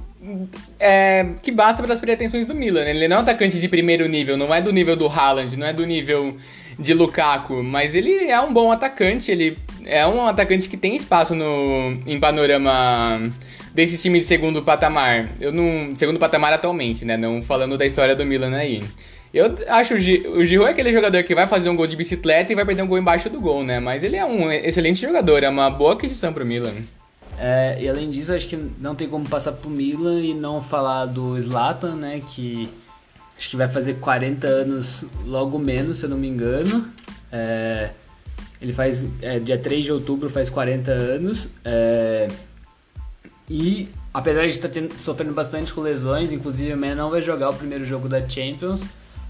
[0.80, 2.86] é, que basta para as pretensões do Milan.
[2.86, 2.92] Né?
[2.92, 5.68] Ele não é um atacante de primeiro nível, não é do nível do Haaland, não
[5.68, 6.38] é do nível
[6.80, 11.34] de Lukaku, mas ele é um bom atacante, ele é um atacante que tem espaço
[11.34, 13.32] no em panorama
[13.74, 15.30] desses times de segundo patamar.
[15.40, 18.82] Eu não, segundo patamar atualmente, né, não falando da história do Milan aí.
[19.34, 19.98] Eu acho o,
[20.38, 22.84] o Giroud é aquele jogador que vai fazer um gol de bicicleta e vai perder
[22.84, 23.80] um gol embaixo do gol, né?
[23.80, 26.74] Mas ele é um excelente jogador, é uma boa aquisição pro Milan.
[27.38, 31.06] É, e além disso, acho que não tem como passar pro Milan e não falar
[31.06, 32.22] do Zlatan, né?
[32.28, 32.70] Que
[33.38, 36.88] acho que vai fazer 40 anos logo menos, se eu não me engano.
[37.32, 37.92] É,
[38.62, 41.50] ele faz, é, dia 3 de outubro faz 40 anos.
[41.64, 42.28] É,
[43.50, 47.54] e apesar de estar tendo, sofrendo bastante com lesões, inclusive amanhã não vai jogar o
[47.54, 48.82] primeiro jogo da Champions.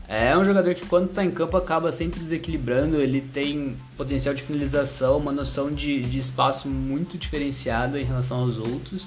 [0.08, 4.42] É um jogador que quando está em campo acaba sempre desequilibrando, ele tem potencial de
[4.42, 9.06] finalização, uma noção de, de espaço muito diferenciada em relação aos outros.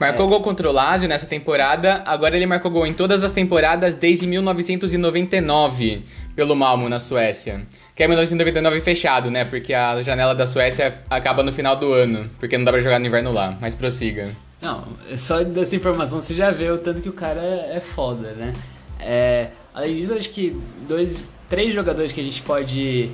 [0.00, 0.28] Marcou é.
[0.30, 4.26] gol contra o Lazio nessa temporada, agora ele marcou gol em todas as temporadas desde
[4.26, 6.02] 1999
[6.34, 7.66] pelo Malmo na Suécia.
[7.94, 9.44] Que é 1999 fechado, né?
[9.44, 12.98] Porque a janela da Suécia acaba no final do ano, porque não dá pra jogar
[12.98, 13.58] no inverno lá.
[13.60, 14.30] Mas prossiga.
[14.62, 14.88] Não,
[15.18, 18.54] só dessa informação você já vê o tanto que o cara é foda, né?
[18.98, 23.10] É, além disso, acho que dois, três jogadores que a gente pode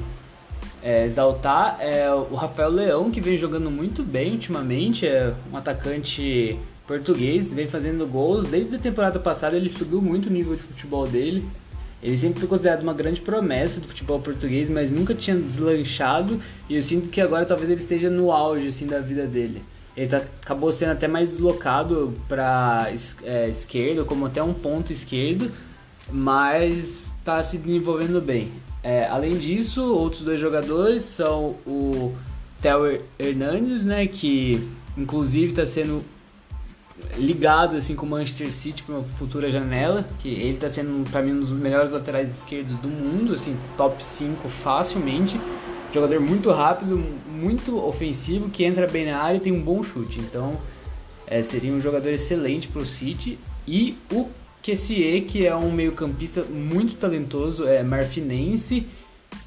[0.84, 6.56] é, exaltar é o Rafael Leão, que vem jogando muito bem ultimamente, é um atacante
[6.86, 8.46] português, vem fazendo gols.
[8.46, 11.44] Desde a temporada passada ele subiu muito o nível de futebol dele.
[12.02, 16.40] Ele sempre foi considerado uma grande promessa do futebol português, mas nunca tinha deslanchado.
[16.68, 19.62] E eu sinto que agora talvez ele esteja no auge assim, da vida dele.
[19.96, 22.88] Ele tá, acabou sendo até mais deslocado para
[23.24, 25.50] é, esquerda, como até um ponto esquerdo,
[26.12, 28.52] mas está se desenvolvendo bem.
[28.82, 32.14] É, além disso, outros dois jogadores são o
[32.60, 36.04] Theo Hernandes, né, que inclusive está sendo
[37.16, 41.22] ligado assim com o Manchester City para uma futura janela, que ele está sendo para
[41.22, 45.40] mim um dos melhores laterais esquerdos do mundo, assim, top 5 facilmente.
[45.92, 50.18] Jogador muito rápido, muito ofensivo, que entra bem na área e tem um bom chute.
[50.18, 50.58] Então,
[51.26, 53.38] é, seria um jogador excelente para o City.
[53.66, 54.28] E o
[54.60, 58.86] Kessie, que é um meio-campista muito talentoso, é marfinense,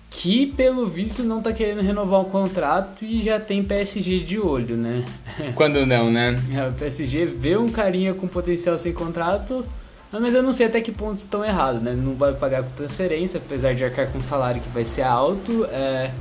[0.09, 4.75] que pelo visto não tá querendo renovar o contrato e já tem PSG de olho,
[4.75, 5.05] né?
[5.55, 6.35] Quando não, né?
[6.51, 9.63] É, o PSG vê um carinha com potencial sem contrato,
[10.11, 11.93] mas eu não sei até que ponto estão errados, né?
[11.93, 15.65] Não vai pagar com transferência, apesar de arcar com um salário que vai ser alto,
[15.65, 16.11] é,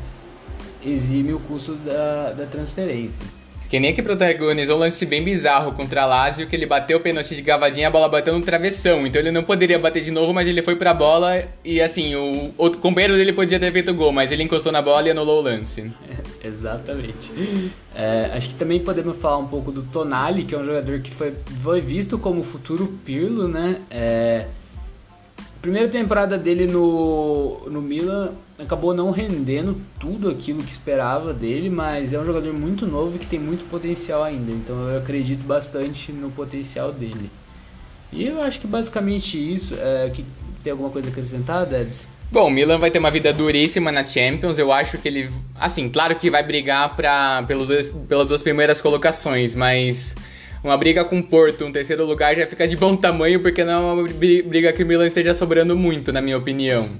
[0.84, 3.37] exime o custo da, da transferência.
[3.68, 7.00] Que nem que protagonizou um lance bem bizarro contra a Lazio, que ele bateu o
[7.00, 9.06] pênalti de gavadinha, a bola bateu no travessão.
[9.06, 12.52] Então ele não poderia bater de novo, mas ele foi pra bola e assim, o
[12.56, 15.42] outro companheiro dele podia ter feito gol, mas ele encostou na bola e anulou o
[15.42, 15.92] lance.
[16.08, 17.30] É, exatamente.
[17.94, 21.10] É, acho que também podemos falar um pouco do Tonali, que é um jogador que
[21.10, 23.82] foi, foi visto como futuro Pirlo, né?
[23.90, 24.46] É,
[25.60, 32.12] primeira temporada dele no, no Milan acabou não rendendo tudo aquilo que esperava dele, mas
[32.12, 34.52] é um jogador muito novo e que tem muito potencial ainda.
[34.52, 37.30] Então eu acredito bastante no potencial dele.
[38.12, 39.74] E eu acho que basicamente isso.
[39.78, 40.24] É, que
[40.62, 42.06] tem alguma coisa a acrescentar, Deds?
[42.30, 44.58] Bom, o Milan vai ter uma vida duríssima na Champions.
[44.58, 45.30] Eu acho que ele.
[45.54, 50.14] Assim, claro que vai brigar pra, pelos dois, pelas duas primeiras colocações, mas
[50.62, 53.72] uma briga com o Porto, um terceiro lugar, já fica de bom tamanho, porque não
[53.72, 54.08] é uma
[54.44, 56.90] briga que o Milan esteja sobrando muito, na minha opinião.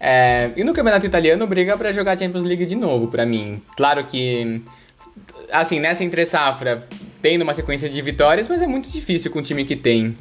[0.00, 3.60] É, e no Campeonato Italiano, briga para jogar Champions League de novo, para mim.
[3.76, 4.62] Claro que,
[5.50, 6.86] assim, nessa entre safra,
[7.20, 10.14] tendo uma sequência de vitórias, mas é muito difícil com o time que tem.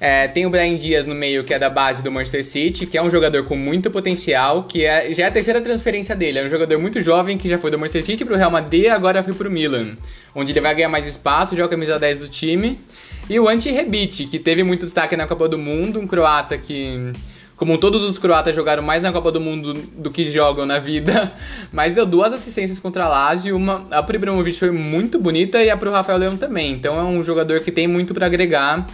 [0.00, 2.98] É, tem o Brian Dias no meio, que é da base do Manchester City, que
[2.98, 6.40] é um jogador com muito potencial, que é, já é a terceira transferência dele.
[6.40, 9.22] É um jogador muito jovem que já foi do Manchester City pro Real Madrid agora
[9.22, 9.96] foi pro Milan,
[10.34, 12.80] onde ele vai ganhar mais espaço, joga a camisa 10 do time.
[13.28, 17.12] E o Anti Rebic, que teve muito destaque na Copa do Mundo, um croata que
[17.56, 21.32] como todos os croatas jogaram mais na Copa do Mundo do que jogam na vida,
[21.72, 25.70] mas deu duas assistências contra a Lazio, uma a pro Ibrahimovic foi muito bonita e
[25.70, 26.72] a pro Rafael Leão também.
[26.72, 28.86] Então é um jogador que tem muito para agregar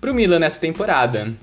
[0.00, 1.34] pro Milan nessa temporada.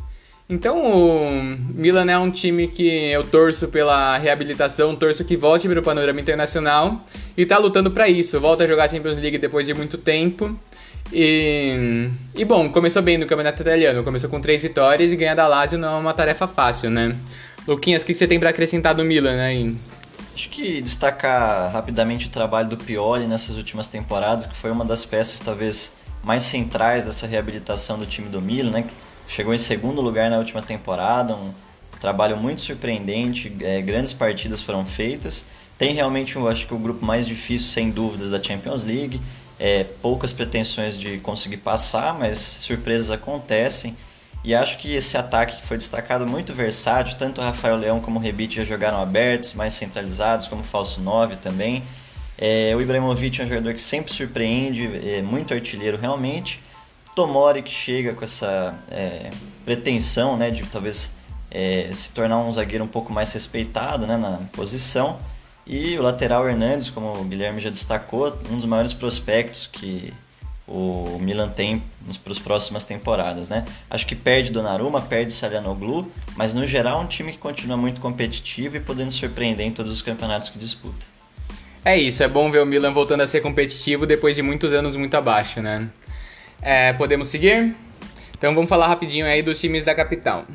[0.50, 1.30] Então o
[1.74, 6.22] Milan é um time que eu torço pela reabilitação, torço que volte para o panorama
[6.22, 7.06] internacional
[7.36, 8.40] e tá lutando para isso.
[8.40, 10.58] Volta a jogar a Champions League depois de muito tempo.
[11.12, 15.48] E, e bom, começou bem no Campeonato Italiano, começou com três vitórias e ganhar da
[15.48, 17.16] Lazio não é uma tarefa fácil, né?
[17.68, 19.76] Luquinhas, o que você tem para acrescentar do Milan aí?
[20.34, 25.04] Acho que destacar rapidamente o trabalho do Pioli nessas últimas temporadas, que foi uma das
[25.04, 25.94] peças talvez
[26.28, 28.90] mais centrais dessa reabilitação do time do Milan, né?
[29.30, 31.54] Chegou em segundo lugar na última temporada, um
[32.02, 35.46] trabalho muito surpreendente, é, grandes partidas foram feitas.
[35.78, 39.22] Tem realmente, eu acho que o grupo mais difícil, sem dúvidas, da Champions League.
[39.58, 43.96] É, poucas pretensões de conseguir passar, mas surpresas acontecem.
[44.44, 48.20] E acho que esse ataque que foi destacado muito versátil, tanto o Rafael Leão como
[48.20, 51.84] o Rebite já jogaram abertos, mais centralizados, como o Falso 9 também.
[52.38, 56.62] É, o Ibrahimovic é um jogador que sempre surpreende, é muito artilheiro realmente.
[57.16, 59.32] Tomori que chega com essa é,
[59.66, 61.16] pretensão né, de talvez
[61.50, 65.18] é, se tornar um zagueiro um pouco mais respeitado né, na posição.
[65.66, 70.14] E o lateral Hernandes, como o Guilherme já destacou, um dos maiores prospectos que
[70.68, 71.82] o Milan tem
[72.24, 73.66] para as próximas temporadas, né?
[73.90, 78.00] Acho que perde Donnarumma, perde Salianoglu, mas no geral é um time que continua muito
[78.00, 81.17] competitivo e podendo surpreender em todos os campeonatos que disputa.
[81.86, 84.96] É isso, é bom ver o Milan voltando a ser competitivo depois de muitos anos
[84.96, 85.90] muito abaixo, né?
[86.62, 87.76] É, podemos seguir?
[88.38, 90.46] Então vamos falar rapidinho aí dos times da capital.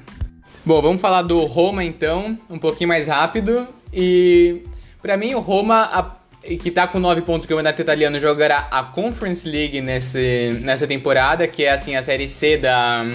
[0.64, 3.66] Bom, vamos falar do Roma então, um pouquinho mais rápido.
[3.92, 4.62] E
[5.00, 8.68] para mim o Roma, a, que tá com 9 pontos que o campeonato italiano, jogará
[8.70, 13.06] a Conference League nesse, nessa temporada, que é assim a série C da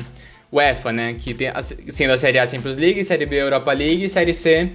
[0.52, 1.16] UEFA, né?
[1.18, 1.52] Que tem
[1.90, 4.72] sendo a série A Champions League, série B Europa League e série C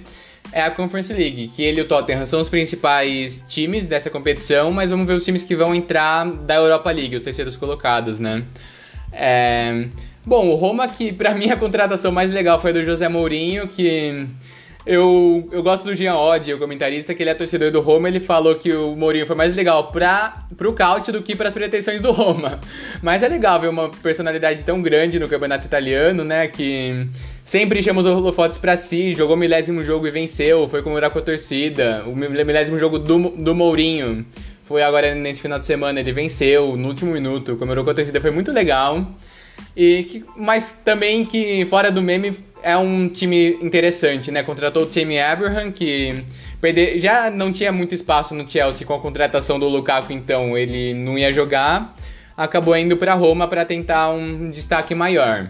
[0.51, 4.71] é a Conference League, que ele e o Tottenham são os principais times dessa competição,
[4.71, 8.43] mas vamos ver os times que vão entrar da Europa League, os terceiros colocados, né?
[9.11, 9.85] É...
[10.25, 14.25] Bom, o Roma, que para mim a contratação mais legal foi do José Mourinho, que
[14.85, 18.19] eu, eu gosto do Jean Odd, o comentarista, que ele é torcedor do Roma, ele
[18.19, 22.01] falou que o Mourinho foi mais legal para pro Caute do que para as pretensões
[22.01, 22.59] do Roma.
[23.01, 27.07] Mas é legal ver uma personalidade tão grande no campeonato italiano, né, que
[27.43, 31.19] sempre chama os holofotes para si, jogou o milésimo jogo e venceu, foi comemorar com
[31.19, 34.25] a torcida, o milésimo jogo do, do Mourinho.
[34.63, 38.21] Foi agora nesse final de semana, ele venceu no último minuto, comemorou com a torcida,
[38.21, 39.05] foi muito legal.
[39.75, 44.41] E que, mas também que fora do meme é um time interessante, né?
[44.41, 46.23] Contratou o Jamie Abraham, que
[46.61, 46.97] perde...
[46.97, 51.17] já não tinha muito espaço no Chelsea com a contratação do Lukaku, então ele não
[51.17, 51.93] ia jogar.
[52.37, 55.49] Acabou indo para Roma para tentar um destaque maior.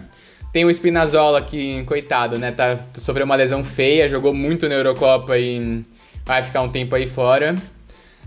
[0.54, 2.52] Tem o Spinazzola que, coitado, né?
[2.52, 5.82] Tá, sofreu uma lesão feia, jogou muito na Eurocopa e
[6.24, 7.56] vai ficar um tempo aí fora.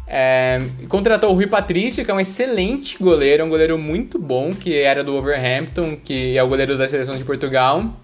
[0.06, 0.60] É,
[0.90, 5.06] contratou o Rui Patrício, que é um excelente goleiro, um goleiro muito bom, que era
[5.06, 7.98] do Overhampton, que é o goleiro da seleção de Portugal.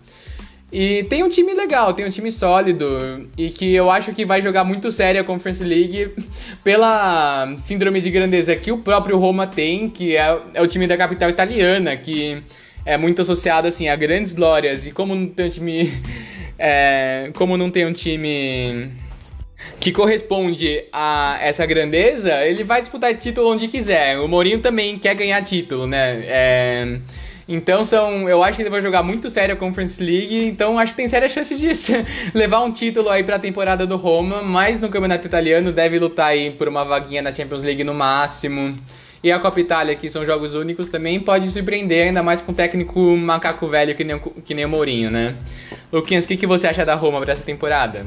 [0.72, 4.42] E tem um time legal, tem um time sólido e que eu acho que vai
[4.42, 6.12] jogar muito sério a Conference League
[6.64, 10.96] pela síndrome de grandeza que o próprio Roma tem, que é, é o time da
[10.96, 12.42] capital italiana, que
[12.86, 14.86] é muito associado assim a grandes glórias.
[14.86, 15.94] E como não tem um time,
[16.58, 18.92] é, como não tem um time
[19.80, 24.20] que corresponde a essa grandeza, ele vai disputar título onde quiser.
[24.20, 26.24] O Mourinho também quer ganhar título, né?
[26.26, 27.00] É,
[27.48, 30.94] então são, eu acho que ele vai jogar muito sério a Conference League, então acho
[30.94, 31.70] que tem sérias chances de
[32.34, 36.28] levar um título aí para a temporada do Roma, mas no Campeonato Italiano deve lutar
[36.28, 38.78] aí por uma vaguinha na Champions League no máximo.
[39.24, 42.56] E a Copa Itália, que são jogos únicos, também pode surpreender, ainda mais com um
[42.56, 45.38] técnico macaco velho que nem, que nem o Mourinho, né?
[45.92, 48.06] Luquinhas, o que, que você acha da Roma para essa temporada?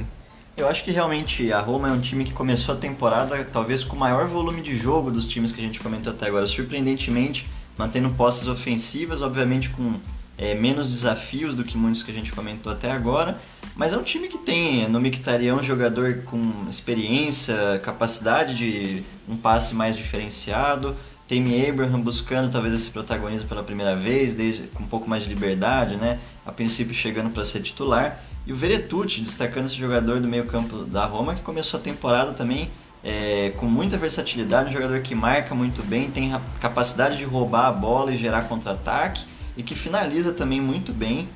[0.54, 3.96] Eu acho que realmente a Roma é um time que começou a temporada talvez com
[3.96, 6.46] o maior volume de jogo dos times que a gente comentou até agora.
[6.46, 7.48] Surpreendentemente,
[7.78, 9.94] mantendo posses ofensivas, obviamente com
[10.36, 13.40] é, menos desafios do que muitos que a gente comentou até agora.
[13.76, 19.36] Mas é um time que tem no Mictarião um jogador com experiência, capacidade de um
[19.36, 20.96] passe mais diferenciado.
[21.28, 25.28] Tem Abraham buscando talvez esse protagonismo pela primeira vez, desde, com um pouco mais de
[25.28, 26.18] liberdade, né?
[26.46, 28.22] A princípio chegando para ser titular.
[28.46, 32.32] E o Veretucci, destacando esse jogador do meio campo da Roma, que começou a temporada
[32.32, 32.70] também
[33.04, 37.72] é, com muita versatilidade, um jogador que marca muito bem, tem capacidade de roubar a
[37.72, 39.24] bola e gerar contra-ataque,
[39.56, 41.28] e que finaliza também muito bem.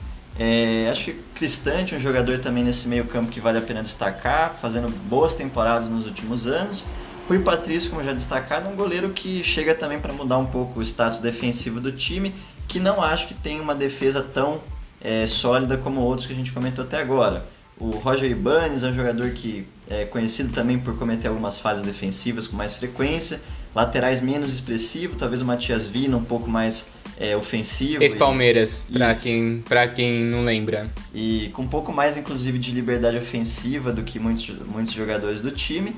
[0.43, 4.57] É, acho que Cristante, um jogador também nesse meio campo que vale a pena destacar,
[4.59, 6.82] fazendo boas temporadas nos últimos anos.
[7.28, 10.80] Rui Patrício, como já destacado, é um goleiro que chega também para mudar um pouco
[10.80, 12.34] o status defensivo do time,
[12.66, 14.62] que não acho que tem uma defesa tão
[15.03, 17.45] é, sólida como outros que a gente comentou até agora.
[17.78, 22.47] O Roger Ibanez é um jogador que é conhecido também por cometer algumas falhas defensivas
[22.47, 23.43] com mais frequência,
[23.75, 28.03] laterais menos expressivo, talvez o Matias Vina um pouco mais é, ofensivo.
[28.03, 30.91] Ex-Palmeiras, para quem, pra quem não lembra.
[31.14, 35.51] E com um pouco mais, inclusive, de liberdade ofensiva do que muitos, muitos jogadores do
[35.51, 35.95] time.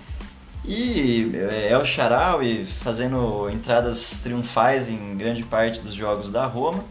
[0.65, 1.33] E
[1.69, 6.85] é o Charaui fazendo entradas triunfais em grande parte dos jogos da Roma.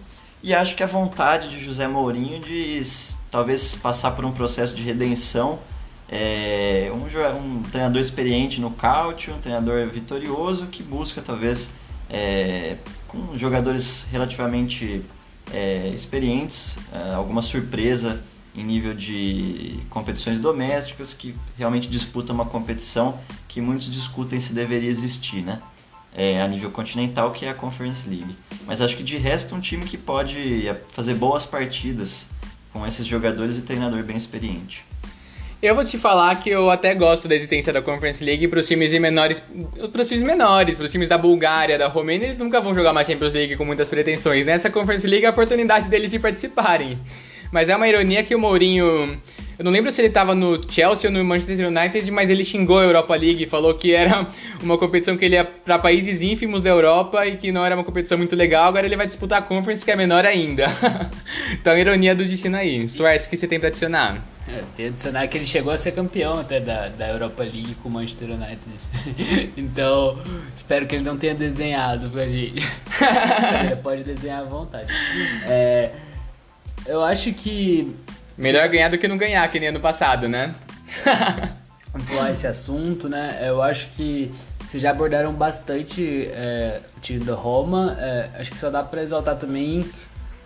[0.44, 2.82] E acho que a vontade de José Mourinho de
[3.30, 5.60] talvez passar por um processo de redenção.
[6.12, 7.06] É, um,
[7.38, 11.74] um, treinador experiente no Cautio, um treinador vitorioso que busca talvez
[12.10, 12.76] é,
[13.08, 15.06] com jogadores relativamente
[15.54, 18.22] é, experientes, é, alguma surpresa
[18.54, 24.90] em nível de competições domésticas que realmente disputam uma competição que muitos discutem se deveria
[24.90, 25.62] existir, né?
[26.16, 28.36] é, a nível continental, que é a Conference League.
[28.66, 32.28] Mas acho que de resto, um time que pode fazer boas partidas
[32.74, 34.86] com esses jogadores e treinador bem experiente.
[35.62, 38.68] Eu vou te falar que eu até gosto da existência da Conference League para os
[38.68, 39.40] times menores,
[39.92, 42.92] para os times menores, para os times da Bulgária, da Romênia, eles nunca vão jogar
[42.92, 44.44] uma Champions League com muitas pretensões.
[44.44, 46.98] Nessa Conference League é a oportunidade deles de participarem.
[47.52, 49.20] Mas é uma ironia que o Mourinho.
[49.60, 52.80] Eu não lembro se ele estava no Chelsea ou no Manchester United, mas ele xingou
[52.80, 54.26] a Europa League, falou que era
[54.64, 57.84] uma competição que ele ia para países ínfimos da Europa e que não era uma
[57.84, 58.70] competição muito legal.
[58.70, 60.66] Agora ele vai disputar a Conference, que é menor ainda.
[61.54, 62.88] então, ironia do destino aí.
[62.88, 64.24] Suerte que você tem para adicionar.
[64.48, 67.90] É, tem adicionar que ele chegou a ser campeão até da, da Europa League com
[67.90, 69.52] o Manchester United.
[69.56, 70.18] então,
[70.58, 72.66] espero que ele não tenha desenhado pra gente.
[73.64, 74.88] ele pode desenhar à vontade.
[75.46, 75.92] É.
[76.86, 77.96] Eu acho que.
[78.38, 80.56] Melhor ganhar do que não ganhar, que nem ano passado, né?
[81.94, 83.40] Vamos falar esse assunto, né?
[83.44, 84.32] Eu acho que
[84.72, 87.98] vocês já abordaram bastante é, o time da Roma.
[88.00, 89.86] É, acho que só dá para exaltar também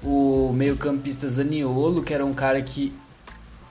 [0.04, 2.94] o meio-campista Zaniolo, que era um cara que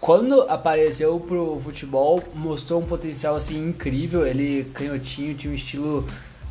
[0.01, 4.27] quando apareceu pro futebol, mostrou um potencial assim incrível.
[4.27, 6.07] Ele canhotinho, tinha um estilo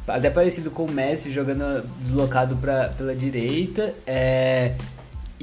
[0.07, 3.93] até parecido com o Messi, jogando deslocado pra, pela direita.
[4.07, 4.73] É,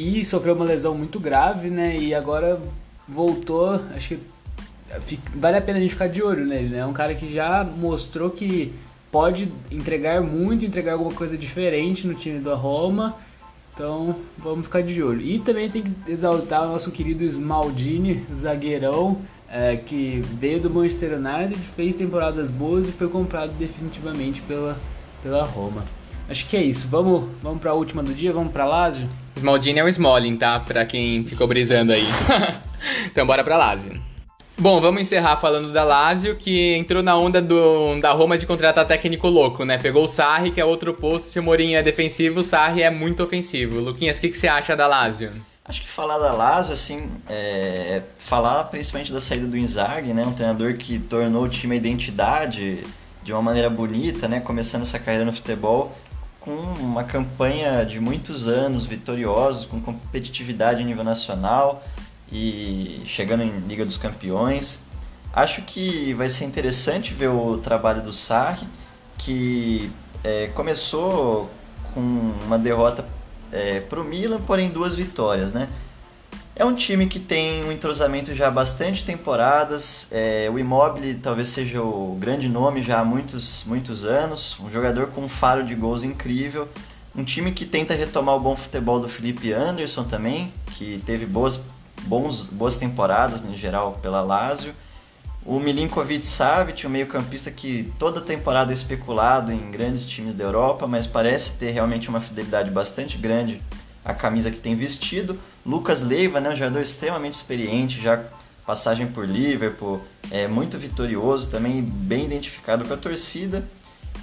[0.01, 1.95] e sofreu uma lesão muito grave, né?
[1.95, 2.59] E agora
[3.07, 3.75] voltou.
[3.95, 6.79] Acho que vale a pena a gente ficar de olho nele, né?
[6.79, 8.73] É um cara que já mostrou que
[9.13, 13.15] pode entregar muito, entregar alguma coisa diferente no time da Roma.
[13.75, 15.21] Então vamos ficar de olho.
[15.21, 19.19] E também tem que exaltar o nosso querido Smaldini, zagueirão,
[19.51, 24.79] é, que veio do Manchester United, fez temporadas boas e foi comprado definitivamente pela,
[25.23, 25.85] pela Roma.
[26.27, 26.89] Acho que é isso.
[26.89, 28.33] Vamos, vamos para a última do dia?
[28.33, 29.07] Vamos para Lazio?
[29.37, 30.61] Smaldini é o Smalling, tá?
[30.61, 32.07] Para quem ficou brisando aí.
[33.07, 34.11] então bora para Lazio.
[34.59, 38.87] Bom, vamos encerrar falando da Lazio, que entrou na onda do, da Roma de contratar
[38.87, 39.79] técnico louco, né?
[39.79, 42.91] Pegou o Sarri, que é outro posto, se o Mourinho é defensivo, o Sarri é
[42.91, 43.81] muito ofensivo.
[43.81, 45.33] Luquinhas, o que, que você acha da Lazio?
[45.65, 50.25] Acho que falar da Lazio, assim, é falar principalmente da saída do Inzaghi, né?
[50.27, 52.83] Um treinador que tornou o time a identidade
[53.23, 54.41] de uma maneira bonita, né?
[54.41, 55.97] Começando essa carreira no futebol
[56.41, 61.83] com uma campanha de muitos anos vitoriosos, com competitividade a nível nacional,
[62.33, 64.83] e chegando em Liga dos Campeões.
[65.33, 68.67] Acho que vai ser interessante ver o trabalho do Sarri,
[69.19, 69.91] que
[70.25, 71.51] é, começou
[71.95, 72.01] com
[72.47, 73.05] uma derrota
[73.53, 75.69] é, para o Milan, porém duas vitórias, né?
[76.55, 80.09] É um time que tem um entrosamento já há bastante temporadas.
[80.11, 84.59] É, o Immobile talvez seja o grande nome já há muitos, muitos anos.
[84.61, 86.69] Um jogador com um faro de gols incrível.
[87.15, 91.61] Um time que tenta retomar o bom futebol do Felipe Anderson também, que teve boas
[92.03, 94.75] bons, boas temporadas em geral pela Lazio.
[95.45, 100.87] O Milinkovic Savic, um meio-campista que toda temporada é especulado em grandes times da Europa,
[100.87, 103.63] mas parece ter realmente uma fidelidade bastante grande
[104.05, 105.39] à camisa que tem vestido.
[105.65, 108.23] Lucas Leiva, né, um jogador extremamente experiente, já
[108.67, 113.65] passagem por Liverpool, é muito vitorioso, também bem identificado com a torcida.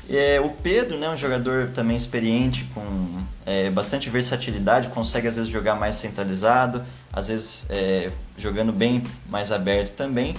[0.10, 5.52] É, o Pedro, né, um jogador também experiente, com é, bastante versatilidade, consegue às vezes
[5.52, 10.34] jogar mais centralizado, às vezes é, jogando bem mais aberto também.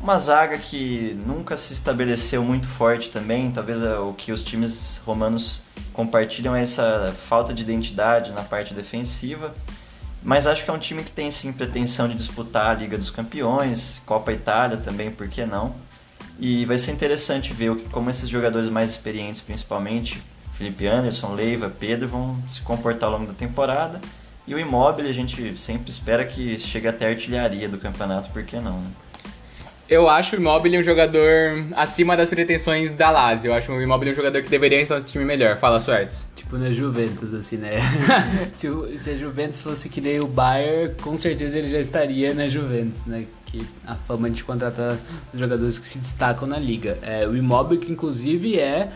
[0.00, 5.02] Uma zaga que nunca se estabeleceu muito forte também, talvez é o que os times
[5.04, 9.52] romanos compartilham é essa falta de identidade na parte defensiva.
[10.22, 13.10] Mas acho que é um time que tem sim pretensão de disputar a Liga dos
[13.10, 15.74] Campeões, Copa Itália também, por que não?
[16.38, 20.22] E vai ser interessante ver como esses jogadores mais experientes, principalmente
[20.54, 24.00] Felipe Anderson, Leiva, Pedro, vão se comportar ao longo da temporada.
[24.46, 28.44] E o Immobile a gente sempre espera que chegue até a artilharia do campeonato, por
[28.44, 28.90] que não, né?
[29.88, 33.50] Eu acho o Immobile um jogador acima das pretensões da Lazio.
[33.50, 35.56] Eu acho o Immobile um jogador que deveria estar no time melhor.
[35.58, 36.28] Fala, Suertes.
[36.34, 37.70] Tipo na Juventus, assim, né?
[38.52, 42.34] se, o, se a Juventus fosse que nem o Bayern, com certeza ele já estaria
[42.34, 43.26] na Juventus, né?
[43.46, 44.96] Que a fama de contratar
[45.32, 46.98] jogadores que se destacam na liga.
[47.02, 48.90] É, o Immobile, que inclusive é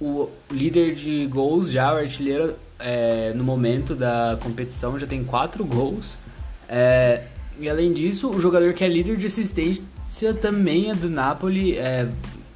[0.00, 5.66] o líder de gols já, o artilheiro é, no momento da competição, já tem quatro
[5.66, 6.14] gols.
[6.66, 7.24] É,
[7.60, 9.84] e além disso, o jogador que é líder de assistência
[10.40, 11.76] também é do Napoli.
[11.76, 12.08] É,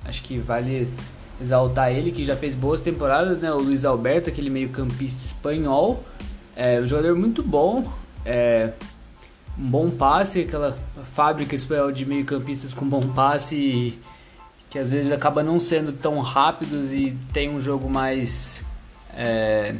[0.04, 0.88] acho que vale
[1.40, 3.52] exaltar ele, que já fez boas temporadas, né?
[3.52, 6.04] O Luiz Alberto, aquele meio-campista espanhol.
[6.54, 7.92] É um jogador muito bom.
[8.24, 8.72] É,
[9.58, 10.76] um bom passe, aquela
[11.12, 13.98] fábrica espanhol de meio-campistas com bom passe
[14.70, 18.62] que às vezes acaba não sendo tão rápidos e tem um jogo mais
[19.14, 19.74] é,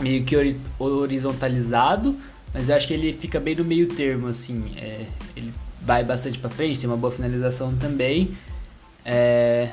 [0.00, 0.36] meio que
[0.78, 2.16] horizontalizado,
[2.52, 5.52] mas eu acho que ele fica bem no meio termo, assim, é, ele
[5.84, 8.36] vai bastante para frente, tem uma boa finalização também,
[9.04, 9.70] é,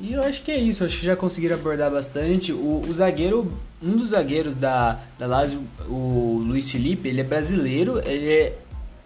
[0.00, 2.52] e eu acho que é isso, acho que já conseguiram abordar bastante.
[2.52, 3.52] O, o zagueiro,
[3.82, 8.58] um dos zagueiros da, da Lazio, o Luiz Felipe, ele é brasileiro, ele é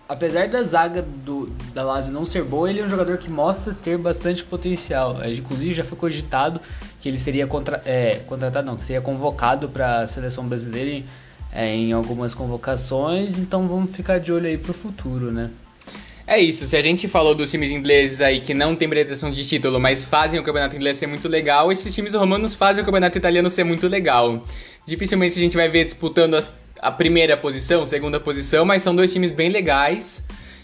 [0.08, 3.74] apesar da zaga do, da Lazio não ser boa, ele é um jogador que mostra
[3.74, 5.20] ter bastante potencial.
[5.20, 6.60] É, inclusive já foi cogitado
[7.00, 11.04] que ele seria contra, é, contratado, não, que seria convocado para a seleção brasileira em,
[11.52, 13.38] é, em algumas convocações.
[13.38, 15.50] Então vamos ficar de olho aí para o futuro, né?
[16.26, 19.46] É isso, se a gente falou dos times ingleses aí que não tem pretensão de
[19.46, 23.16] título, mas fazem o campeonato inglês ser muito legal, esses times romanos fazem o campeonato
[23.16, 24.42] italiano ser muito legal.
[24.84, 26.48] Dificilmente a gente vai ver disputando as
[26.80, 30.22] a primeira posição, segunda posição, mas são dois times bem legais.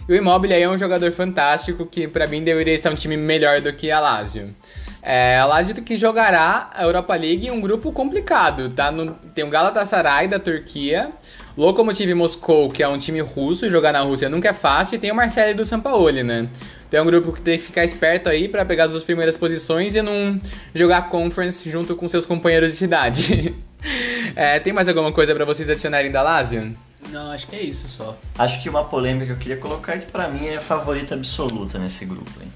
[0.09, 3.17] E o Immobile aí é um jogador fantástico que para mim deveria estar um time
[3.17, 4.55] melhor do que a Lazio.
[5.03, 8.93] É, a Lazio que jogará a Europa League em um grupo complicado, tá?
[8.93, 11.11] No, tem o Galatasaray da Turquia,
[11.57, 15.11] Lokomotiv Moscou, que é um time russo, jogar na Rússia nunca é fácil, e tem
[15.11, 16.49] o Marseille do Sampaoli, né?
[16.89, 19.37] Então é um grupo que tem que ficar esperto aí para pegar as duas primeiras
[19.37, 20.41] posições e não
[20.75, 23.55] jogar Conference junto com seus companheiros de cidade.
[24.37, 26.75] é, tem mais alguma coisa para vocês adicionarem da Lazio?
[27.11, 28.17] Não, acho que é isso só.
[28.39, 31.15] Acho que uma polêmica que eu queria colocar é que pra mim é a favorita
[31.15, 32.53] absoluta nesse grupo, hein?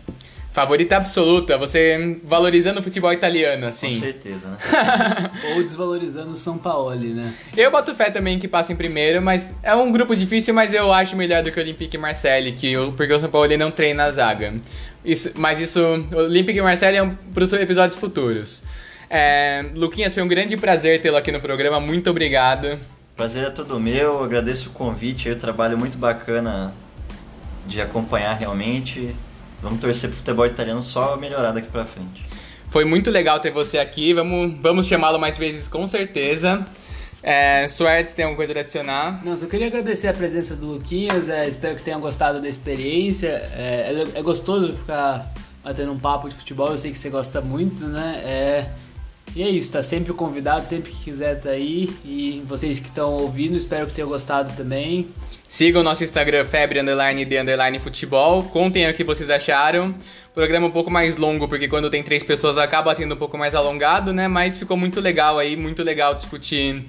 [0.56, 3.96] Favorita absoluta, você valorizando o futebol italiano, assim.
[3.96, 4.56] Com certeza, né?
[5.54, 7.34] Ou desvalorizando o São Paulo, né?
[7.54, 10.90] Eu boto fé também que passa em primeiro, mas é um grupo difícil, mas eu
[10.94, 13.70] acho melhor do que o Olympique e Marseille, que o, porque o São Paulo não
[13.70, 14.54] treina a zaga.
[15.04, 18.62] Isso, mas isso, o Olympique e Marseille é um, para os episódios futuros.
[19.10, 22.80] É, Luquinhas, foi um grande prazer tê-lo aqui no programa, muito obrigado.
[23.14, 26.72] Prazer é todo meu, agradeço o convite, é um trabalho muito bacana
[27.66, 29.14] de acompanhar realmente.
[29.66, 32.24] Vamos torcer pro futebol italiano só melhorar daqui pra frente.
[32.70, 34.14] Foi muito legal ter você aqui.
[34.14, 36.64] Vamos, vamos chamá-lo mais vezes com certeza.
[37.20, 39.20] É, Suertes, tem alguma coisa a adicionar?
[39.24, 41.28] Não, só queria agradecer a presença do Luquinhas.
[41.28, 43.28] É, espero que tenham gostado da experiência.
[43.56, 46.70] É, é, é, gostoso ficar batendo um papo de futebol.
[46.70, 48.22] Eu sei que você gosta muito, né?
[48.24, 48.70] É,
[49.34, 51.90] e é isso, tá sempre convidado, sempre que quiser tá aí.
[52.04, 55.08] E vocês que estão ouvindo, espero que tenham gostado também.
[55.48, 58.42] Sigam o nosso Instagram, febre, underline, de, underline, futebol.
[58.42, 59.94] Contem o que vocês acharam.
[60.34, 63.54] Programa um pouco mais longo, porque quando tem três pessoas acaba sendo um pouco mais
[63.54, 64.28] alongado, né?
[64.28, 66.84] Mas ficou muito legal aí, muito legal discutir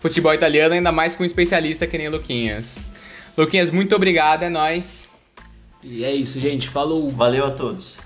[0.00, 2.82] futebol italiano, ainda mais com um especialista que nem Luquinhas.
[3.36, 5.08] Luquinhas, muito obrigado, é nóis.
[5.82, 6.68] E é isso, gente.
[6.68, 7.10] Falou.
[7.10, 7.98] Valeu a todos.